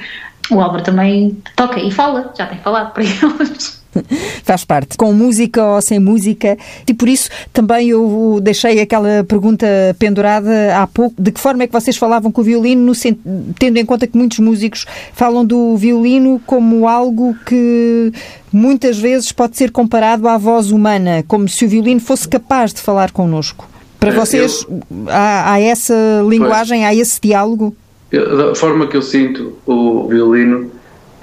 O 0.50 0.58
Álvaro 0.58 0.82
também 0.82 1.36
toca 1.54 1.78
e 1.78 1.90
fala, 1.90 2.32
já 2.34 2.46
tem 2.46 2.58
falado 2.60 2.94
para 2.94 3.04
eles. 3.04 3.84
Faz 4.44 4.64
parte. 4.64 4.96
Com 4.96 5.12
música 5.12 5.64
ou 5.64 5.80
sem 5.82 5.98
música. 5.98 6.56
E 6.88 6.94
por 6.94 7.08
isso 7.08 7.28
também 7.52 7.88
eu 7.88 8.38
deixei 8.42 8.80
aquela 8.80 9.24
pergunta 9.24 9.66
pendurada 9.98 10.76
há 10.76 10.86
pouco. 10.86 11.14
De 11.20 11.30
que 11.32 11.40
forma 11.40 11.62
é 11.62 11.66
que 11.66 11.72
vocês 11.72 11.96
falavam 11.96 12.30
com 12.32 12.40
o 12.40 12.44
violino, 12.44 12.92
tendo 13.58 13.76
em 13.78 13.84
conta 13.84 14.06
que 14.06 14.16
muitos 14.16 14.38
músicos 14.38 14.86
falam 15.12 15.44
do 15.44 15.76
violino 15.76 16.40
como 16.46 16.86
algo 16.88 17.34
que 17.46 18.12
muitas 18.52 18.98
vezes 18.98 19.32
pode 19.32 19.56
ser 19.56 19.70
comparado 19.70 20.28
à 20.28 20.38
voz 20.38 20.70
humana, 20.70 21.24
como 21.26 21.48
se 21.48 21.64
o 21.64 21.68
violino 21.68 22.00
fosse 22.00 22.28
capaz 22.28 22.72
de 22.72 22.80
falar 22.80 23.10
connosco. 23.10 23.68
Para 23.98 24.10
É, 24.10 24.12
vocês 24.12 24.66
há, 25.08 25.52
há 25.52 25.60
essa 25.60 25.94
linguagem, 26.28 26.84
há 26.84 26.94
esse 26.94 27.20
diálogo? 27.20 27.74
Eu- 28.12 28.36
Da 28.36 28.54
forma 28.54 28.86
que 28.86 28.96
eu 28.96 29.02
sinto 29.02 29.58
o 29.66 30.06
violino 30.08 30.70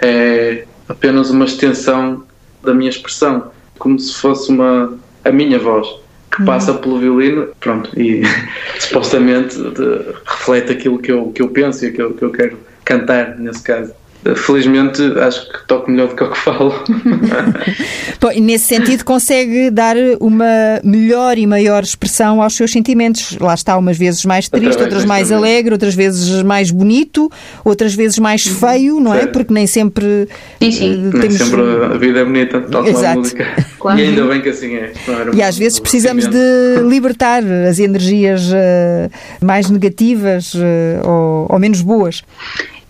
é 0.02 0.66
apenas 0.88 1.30
uma 1.30 1.46
extensão 1.46 2.24
da 2.64 2.74
minha 2.74 2.90
expressão, 2.90 3.52
como 3.78 4.00
se 4.00 4.14
fosse 4.16 4.50
uma 4.50 4.98
a 5.24 5.32
minha 5.32 5.60
voz 5.60 5.88
que 6.36 6.44
passa 6.46 6.74
pelo 6.74 6.98
violino, 7.00 7.50
pronto, 7.60 7.92
e 8.00 8.24
supostamente 8.80 9.56
de- 9.56 10.14
reflete 10.26 10.72
aquilo 10.72 10.98
que 10.98 11.12
eu, 11.12 11.32
que 11.32 11.42
eu 11.42 11.50
penso 11.50 11.86
e 11.86 11.90
aquilo 11.90 12.14
que 12.14 12.24
eu 12.24 12.32
quero 12.32 12.58
cantar 12.84 13.38
nesse 13.38 13.62
caso. 13.62 13.94
Felizmente 14.36 15.02
acho 15.20 15.52
que 15.52 15.68
toco 15.68 15.90
melhor 15.90 16.10
do 16.10 16.16
que 16.16 16.24
o 16.24 16.32
que 16.32 16.38
falo. 16.38 16.74
Bom, 18.20 18.32
e 18.32 18.42
nesse 18.42 18.66
sentido 18.66 19.04
consegue 19.04 19.70
dar 19.70 19.96
uma 20.20 20.80
melhor 20.84 21.38
e 21.38 21.46
maior 21.46 21.84
expressão 21.84 22.42
aos 22.42 22.56
seus 22.56 22.72
sentimentos. 22.72 23.38
Lá 23.40 23.54
está, 23.54 23.78
umas 23.78 23.98
vezes 23.98 24.24
mais 24.26 24.48
triste, 24.50 24.82
outras 24.82 25.06
mais 25.06 25.32
alegre, 25.32 25.74
outras 25.74 25.96
vezes 25.96 26.44
mais 26.44 26.72
bonito, 26.72 27.32
outras 27.64 27.94
vezes 27.94 28.20
mais 28.20 28.46
feio, 28.46 29.00
não 29.00 29.14
é? 29.14 29.26
Porque 29.28 29.54
nem 29.54 29.68
sempre 29.68 30.28
sim, 30.62 30.72
sim. 30.72 30.92
Eh, 31.08 31.12
temos... 31.12 31.20
Nem 31.20 31.32
sempre 31.32 31.62
a 31.62 31.98
vida 31.98 32.20
é 32.20 32.26
bonita, 32.26 32.62
tal 32.62 32.84
como 32.84 33.06
a 33.06 33.16
música. 33.16 33.48
Claro. 33.84 34.00
E 34.00 34.04
ainda 34.04 34.26
bem 34.28 34.42
que 34.42 34.48
assim 34.48 34.76
é. 34.76 34.94
E 35.34 35.42
às 35.42 35.58
vezes 35.58 35.78
precisamos 35.78 36.26
de 36.26 36.82
libertar 36.88 37.44
as 37.70 37.80
energias 37.80 38.50
uh, 38.50 39.12
mais 39.42 39.70
negativas 39.70 40.54
uh, 40.54 41.06
ou, 41.06 41.48
ou 41.50 41.60
menos 41.60 41.82
boas. 41.82 42.24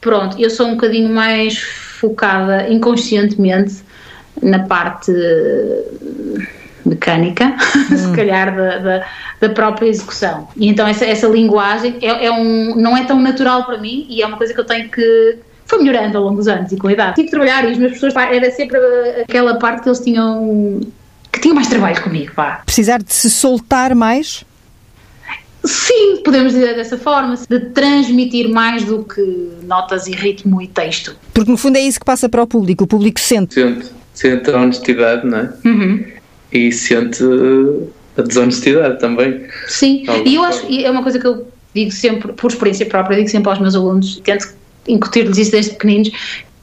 Pronto, 0.04 0.38
eu 0.38 0.50
sou 0.50 0.68
um 0.68 0.72
bocadinho 0.72 1.10
mais 1.10 1.58
focada 1.58 2.70
inconscientemente 2.70 3.82
na 4.42 4.60
parte 4.60 5.14
mecânica, 6.86 7.56
hum. 7.90 7.98
se 7.98 8.12
calhar, 8.12 8.54
da, 8.54 8.78
da, 8.80 9.06
da, 9.40 9.50
própria 9.50 9.88
execução. 9.88 10.50
E 10.58 10.68
então 10.68 10.86
essa, 10.86 11.06
essa 11.06 11.28
linguagem 11.28 11.98
é, 12.02 12.26
é, 12.26 12.32
um, 12.32 12.76
não 12.76 12.98
é 12.98 13.06
tão 13.06 13.20
natural 13.22 13.64
para 13.64 13.78
mim 13.78 14.06
e 14.10 14.22
é 14.22 14.28
uma 14.28 14.36
coisa 14.36 14.54
que 14.54 14.60
eu 14.60 14.66
tenho 14.66 14.90
que. 14.90 15.38
Foi 15.66 15.80
melhorando 15.82 16.18
ao 16.18 16.26
longo 16.26 16.36
dos 16.36 16.48
anos 16.50 16.72
e 16.74 16.78
com 16.78 16.90
a 16.90 16.92
idade. 16.92 17.16
Tive 17.16 17.28
que 17.28 17.32
trabalhar 17.32 17.64
e 17.64 17.72
as 17.72 17.78
minhas 17.78 17.94
pessoas, 17.94 18.14
era 18.14 18.52
sempre 18.52 18.78
aquela 19.22 19.56
parte 19.56 19.84
que 19.84 19.88
eles 19.88 20.02
tinham. 20.02 20.82
que 21.32 21.40
tinham 21.40 21.56
mais 21.56 21.70
trabalho 21.70 22.04
comigo, 22.04 22.34
pá. 22.36 22.62
Precisar 22.66 23.02
de 23.02 23.14
se 23.14 23.30
soltar 23.30 23.96
mais? 23.96 24.44
Sim, 25.66 26.18
podemos 26.24 26.54
dizer 26.54 26.76
dessa 26.76 26.98
forma, 26.98 27.36
de 27.50 27.60
transmitir 27.72 28.50
mais 28.50 28.84
do 28.84 29.04
que 29.04 29.50
notas 29.64 30.08
e 30.08 30.12
ritmo 30.12 30.62
e 30.62 30.68
texto. 30.68 31.16
Porque 31.34 31.50
no 31.50 31.58
fundo 31.58 31.78
é 31.78 31.82
isso 31.82 32.00
que 32.00 32.06
passa 32.06 32.28
para 32.28 32.44
o 32.44 32.48
público, 32.48 32.84
o 32.84 32.88
público 32.88 33.20
sente. 33.20 33.54
Sente, 33.54 33.86
sente 34.14 34.50
a 34.52 34.58
honestidade, 34.58 35.26
não 35.26 35.38
é? 35.38 35.54
Uhum. 35.64 36.06
E 36.52 36.72
sente 36.72 37.24
a 38.18 38.22
desonestidade 38.22 39.00
também. 39.00 39.46
Sim, 39.68 40.06
e 40.26 40.36
eu 40.36 40.44
acho, 40.44 40.66
e 40.70 40.84
é 40.84 40.92
uma 40.92 41.02
coisa 41.02 41.18
que 41.18 41.26
eu 41.26 41.48
digo 41.74 41.92
sempre, 41.92 42.34
por 42.34 42.52
experiência 42.52 42.86
própria, 42.86 43.16
digo 43.16 43.30
sempre 43.30 43.50
aos 43.50 43.60
meus 43.60 43.74
alunos, 43.74 44.22
tento 44.24 44.54
incutir-lhes 44.88 45.38
isso 45.38 45.52
desde 45.52 45.72
pequeninos, 45.72 46.12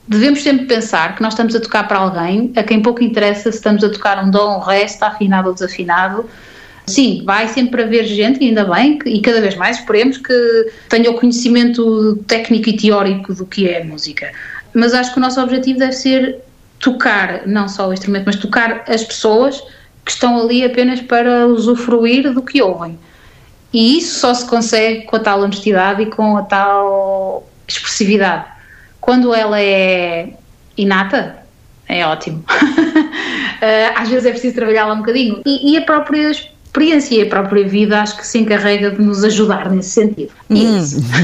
devemos 0.06 0.42
sempre 0.42 0.66
pensar 0.66 1.16
que 1.16 1.22
nós 1.22 1.32
estamos 1.32 1.54
a 1.54 1.60
tocar 1.60 1.88
para 1.88 1.98
alguém 1.98 2.52
a 2.54 2.62
quem 2.62 2.82
pouco 2.82 3.02
interessa 3.02 3.50
se 3.50 3.56
estamos 3.56 3.82
a 3.82 3.88
tocar 3.88 4.22
um 4.24 4.30
dom, 4.30 4.58
um 4.58 4.60
ré, 4.60 4.84
está 4.84 5.08
afinado 5.08 5.48
ou 5.48 5.54
desafinado, 5.54 6.28
Sim, 6.90 7.22
vai 7.24 7.48
sempre 7.48 7.82
haver 7.82 8.04
gente, 8.04 8.44
ainda 8.44 8.64
bem, 8.64 8.98
e 9.06 9.20
cada 9.20 9.40
vez 9.40 9.54
mais 9.54 9.78
esperemos 9.78 10.18
que 10.18 10.72
tenha 10.88 11.10
o 11.10 11.14
conhecimento 11.14 12.16
técnico 12.26 12.68
e 12.68 12.76
teórico 12.76 13.34
do 13.34 13.46
que 13.46 13.68
é 13.68 13.84
música. 13.84 14.32
Mas 14.74 14.92
acho 14.94 15.12
que 15.12 15.18
o 15.18 15.20
nosso 15.20 15.40
objetivo 15.40 15.78
deve 15.78 15.92
ser 15.92 16.38
tocar, 16.78 17.46
não 17.46 17.68
só 17.68 17.88
o 17.88 17.92
instrumento, 17.92 18.24
mas 18.26 18.36
tocar 18.36 18.84
as 18.88 19.04
pessoas 19.04 19.62
que 20.04 20.10
estão 20.10 20.40
ali 20.40 20.64
apenas 20.64 21.00
para 21.00 21.46
usufruir 21.46 22.32
do 22.32 22.42
que 22.42 22.62
ouvem. 22.62 22.98
E 23.72 23.98
isso 23.98 24.20
só 24.20 24.34
se 24.34 24.46
consegue 24.46 25.02
com 25.02 25.16
a 25.16 25.20
tal 25.20 25.42
honestidade 25.42 26.02
e 26.02 26.06
com 26.06 26.36
a 26.36 26.42
tal 26.42 27.48
expressividade. 27.68 28.46
Quando 29.00 29.32
ela 29.34 29.60
é 29.60 30.30
inata, 30.76 31.38
é 31.88 32.06
ótimo. 32.06 32.44
Eh, 33.62 33.92
às 33.94 34.08
vezes 34.08 34.24
é 34.24 34.30
preciso 34.30 34.54
trabalhar 34.54 34.86
lá 34.86 34.94
um 34.94 35.00
bocadinho. 35.00 35.42
E, 35.44 35.72
e 35.72 35.76
a 35.76 35.82
própria 35.82 36.32
experiência 36.70 37.16
e 37.16 37.22
a 37.22 37.26
própria 37.26 37.66
vida 37.66 38.00
acho 38.00 38.16
que 38.16 38.26
se 38.26 38.38
encarrega 38.38 38.92
de 38.92 39.02
nos 39.02 39.24
ajudar 39.24 39.70
nesse 39.70 39.90
sentido. 39.90 40.30
Hum. 40.48 40.78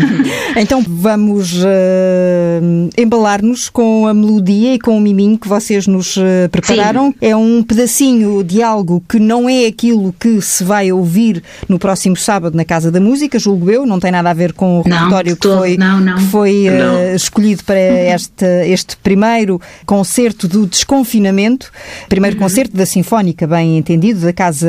então 0.57 0.85
vamos 0.87 1.63
uh, 1.63 2.91
embalar-nos 2.99 3.69
com 3.69 4.07
a 4.07 4.13
melodia 4.15 4.75
e 4.75 4.79
com 4.79 4.97
o 4.97 5.01
miminho 5.01 5.39
que 5.39 5.47
vocês 5.47 5.87
nos 5.87 6.17
uh, 6.17 6.49
prepararam. 6.51 7.11
Sim. 7.13 7.17
É 7.21 7.37
um 7.37 7.63
pedacinho 7.63 8.43
de 8.43 8.61
algo 8.61 9.03
que 9.09 9.21
não 9.21 9.49
é 9.49 9.67
aquilo 9.67 10.13
que 10.19 10.41
se 10.43 10.65
vai 10.65 10.91
ouvir 10.91 11.43
no 11.69 11.79
próximo 11.79 12.17
sábado 12.17 12.57
na 12.57 12.65
Casa 12.65 12.91
da 12.91 13.01
Música, 13.01 13.39
julgo 13.39 13.71
eu, 13.71 13.87
não 13.87 14.01
tem 14.01 14.11
nada 14.11 14.31
a 14.31 14.35
ver 14.35 14.53
com 14.53 14.81
o 14.81 14.83
repertório 14.83 15.37
que 15.37 15.47
foi, 15.47 15.77
não, 15.77 16.01
não. 16.01 16.17
Que 16.17 16.25
foi 16.25 16.67
uh, 16.69 17.15
escolhido 17.15 17.63
para 17.63 17.79
este, 18.15 18.45
este 18.67 18.97
primeiro 18.97 19.61
concerto 19.85 20.49
do 20.49 20.67
desconfinamento, 20.67 21.71
primeiro 22.09 22.37
uhum. 22.37 22.43
concerto 22.43 22.77
da 22.77 22.85
Sinfónica, 22.85 23.47
bem 23.47 23.79
entendido, 23.79 24.21
da 24.21 24.33
Casa 24.33 24.67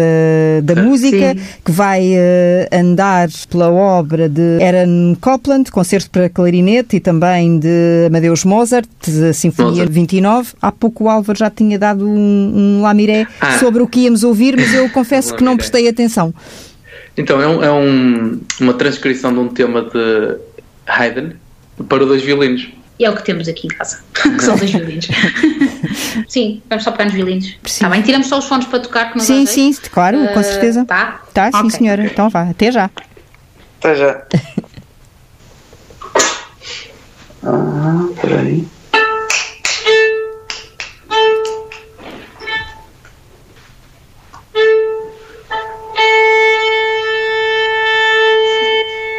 da 0.74 0.84
música, 0.84 1.34
Sim. 1.34 1.40
que 1.64 1.72
vai 1.72 2.14
uh, 2.14 2.68
andar 2.72 3.30
pela 3.50 3.70
obra 3.72 4.28
de 4.28 4.62
Aaron 4.62 5.16
Copland, 5.20 5.72
concerto 5.72 6.10
para 6.10 6.30
clarinete 6.30 6.98
e 6.98 7.00
também 7.00 7.60
de 7.60 8.06
Amadeus 8.08 8.44
Mozart, 8.44 8.88
a 9.30 9.34
Sinfonia 9.34 9.72
Mozart. 9.72 9.92
29. 9.92 10.50
Há 10.62 10.72
pouco 10.72 11.06
o 11.06 11.10
Álvaro 11.10 11.38
já 11.38 11.50
tinha 11.50 11.80
dado 11.80 12.08
um, 12.08 12.78
um 12.78 12.82
lamiré 12.82 13.26
ah. 13.40 13.58
sobre 13.60 13.82
o 13.82 13.88
que 13.88 14.02
íamos 14.02 14.24
ouvir, 14.24 14.56
mas 14.58 14.74
eu 14.74 14.90
confesso 14.92 15.36
que 15.36 15.44
não 15.44 15.56
prestei 15.56 15.88
atenção. 15.88 16.34
Então, 17.16 17.42
é, 17.42 17.48
um, 17.48 17.64
é 17.64 17.72
um, 17.72 18.40
uma 18.62 18.74
transcrição 18.74 19.34
de 19.34 19.40
um 19.40 19.48
tema 19.48 19.82
de 19.82 20.38
Haydn 20.86 21.32
para 21.90 22.06
dois 22.06 22.22
violinos. 22.22 22.70
E 23.00 23.06
é 23.06 23.10
o 23.10 23.16
que 23.16 23.24
temos 23.24 23.48
aqui 23.48 23.68
em 23.68 23.70
casa, 23.70 24.00
que 24.14 24.44
são 24.44 24.56
dois 24.56 24.72
violinos. 24.72 25.08
sim, 26.28 26.62
vamos 26.70 26.84
só 26.84 26.92
pegar 26.92 27.06
nos 27.06 27.14
violinos. 27.14 27.56
Está 27.64 27.90
bem? 27.90 28.02
Tiramos 28.02 28.28
só 28.28 28.38
os 28.40 28.46
fones 28.46 28.66
para 28.68 28.80
tocar, 28.80 29.12
que 29.12 29.18
não 29.18 29.26
Sim, 29.26 29.46
sim, 29.46 29.74
claro, 29.92 30.24
uh, 30.24 30.34
com 30.34 30.44
certeza. 30.44 30.86
Tá? 30.86 31.22
Tá, 31.34 31.52
sim, 31.52 31.58
okay, 31.58 31.70
senhora. 31.72 32.02
Okay. 32.02 32.14
Então 32.14 32.30
vá, 32.30 32.50
até 32.50 32.72
já. 32.72 32.90
Até 33.80 33.96
já. 33.96 34.22
ah, 37.44 38.08
peraí. 38.22 38.68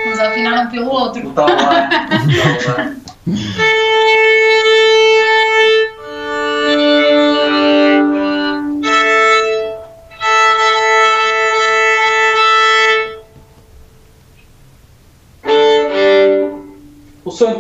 Vamos 0.05 0.19
afinar 0.21 0.67
um 0.67 0.71
pelo 0.71 0.91
outro. 0.91 1.31
Tá 1.31 1.47
lá. 1.47 1.89
Tá 1.89 2.73
lá. 2.73 2.99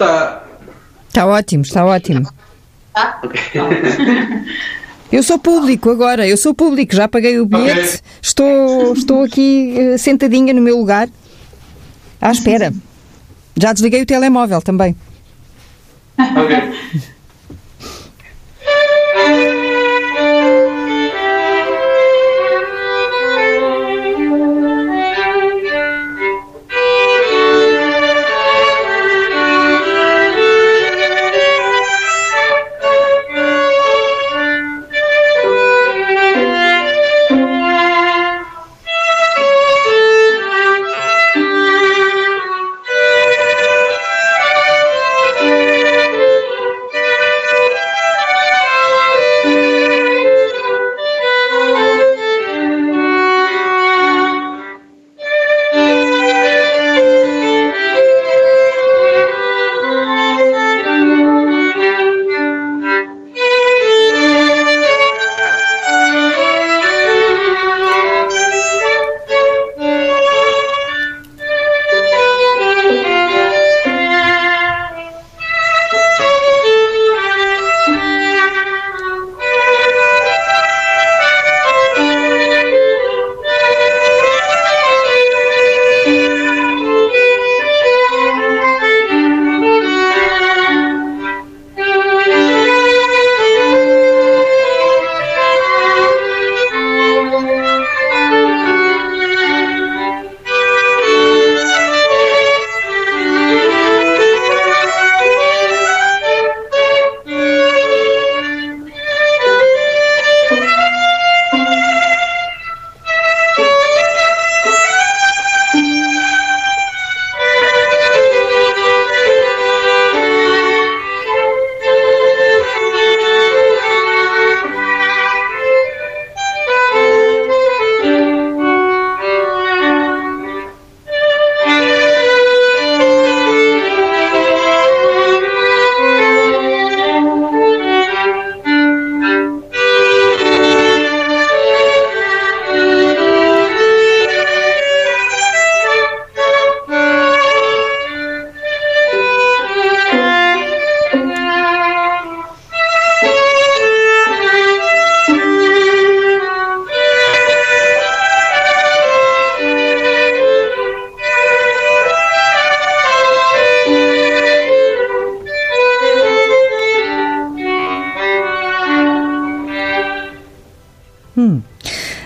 Está. 0.05 0.43
Está 1.09 1.27
ótimo, 1.27 1.63
está 1.63 1.85
ótimo. 1.85 2.29
Tá? 2.93 3.21
Eu 5.11 5.23
sou 5.23 5.39
público 5.39 5.89
agora, 5.89 6.29
eu 6.29 6.37
sou 6.37 6.53
público, 6.53 6.95
já 6.95 7.09
paguei 7.09 7.41
o 7.41 7.47
bilhete, 7.47 7.81
okay. 7.81 8.01
estou, 8.21 8.93
estou 8.93 9.25
aqui 9.25 9.75
uh, 9.75 9.99
sentadinha 9.99 10.53
no 10.53 10.61
meu 10.61 10.77
lugar, 10.77 11.09
à 12.21 12.31
espera. 12.31 12.75
Já 13.57 13.73
desliguei 13.73 14.03
o 14.03 14.07
telemóvel 14.07 14.61
também. 14.61 14.95
Ok. 16.19 17.09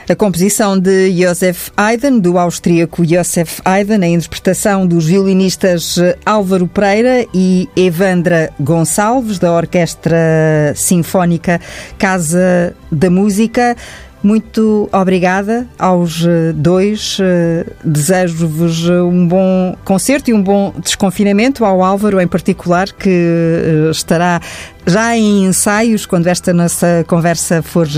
A 0.09 0.16
composição 0.16 0.78
de 0.78 1.12
Josef 1.12 1.70
Haydn, 1.76 2.18
do 2.18 2.36
austríaco 2.36 3.05
Josef 3.05 3.62
Haydn, 3.64 4.03
a 4.03 4.09
interpretação 4.09 4.84
dos 4.84 5.07
violinistas 5.07 5.96
Álvaro 6.26 6.66
Pereira 6.66 7.24
e 7.32 7.68
Evandra 7.76 8.53
Gonçalves, 8.59 9.38
da 9.38 9.53
Orquestra 9.53 10.72
Sinfónica 10.74 11.61
Casa 11.98 12.74
da 12.90 13.09
Música. 13.09 13.76
Muito 14.22 14.88
obrigada 14.92 15.66
aos 15.76 16.24
eh, 16.24 16.52
dois. 16.54 17.18
Eh, 17.20 17.66
desejo-vos 17.82 18.88
eh, 18.88 19.02
um 19.02 19.26
bom 19.26 19.76
concerto 19.84 20.30
e 20.30 20.34
um 20.34 20.40
bom 20.40 20.72
desconfinamento. 20.78 21.64
Ao 21.64 21.82
Álvaro, 21.82 22.20
em 22.20 22.28
particular, 22.28 22.92
que 22.92 23.88
estará 23.90 24.40
já 24.86 25.16
em 25.16 25.46
ensaios 25.46 26.06
quando 26.06 26.28
esta 26.28 26.52
nossa 26.52 27.04
conversa 27.08 27.62
for 27.62 27.88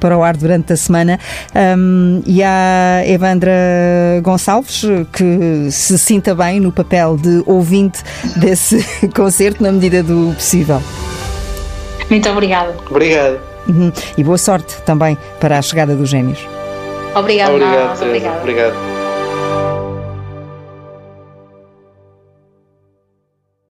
para 0.00 0.16
o 0.16 0.22
ar 0.22 0.36
durante 0.36 0.72
a 0.72 0.76
semana. 0.76 1.18
Um, 1.76 2.22
e 2.26 2.42
à 2.42 3.02
Evandra 3.06 3.52
Gonçalves, 4.22 4.84
que 5.12 5.70
se 5.70 5.98
sinta 5.98 6.34
bem 6.34 6.60
no 6.60 6.72
papel 6.72 7.16
de 7.16 7.42
ouvinte 7.46 8.02
desse 8.36 8.84
concerto, 9.14 9.62
na 9.62 9.72
medida 9.72 10.02
do 10.02 10.32
possível. 10.34 10.82
Muito 12.10 12.28
obrigada. 12.28 12.74
Obrigado. 12.90 13.53
Uhum. 13.66 13.92
E 14.16 14.24
boa 14.24 14.38
sorte 14.38 14.80
também 14.82 15.16
para 15.40 15.58
a 15.58 15.62
chegada 15.62 15.94
dos 15.94 16.08
gêmeos. 16.08 16.38
Obrigada. 17.14 17.52
Obrigado, 17.52 18.02
Obrigado. 18.02 18.40
Obrigado. 18.40 19.03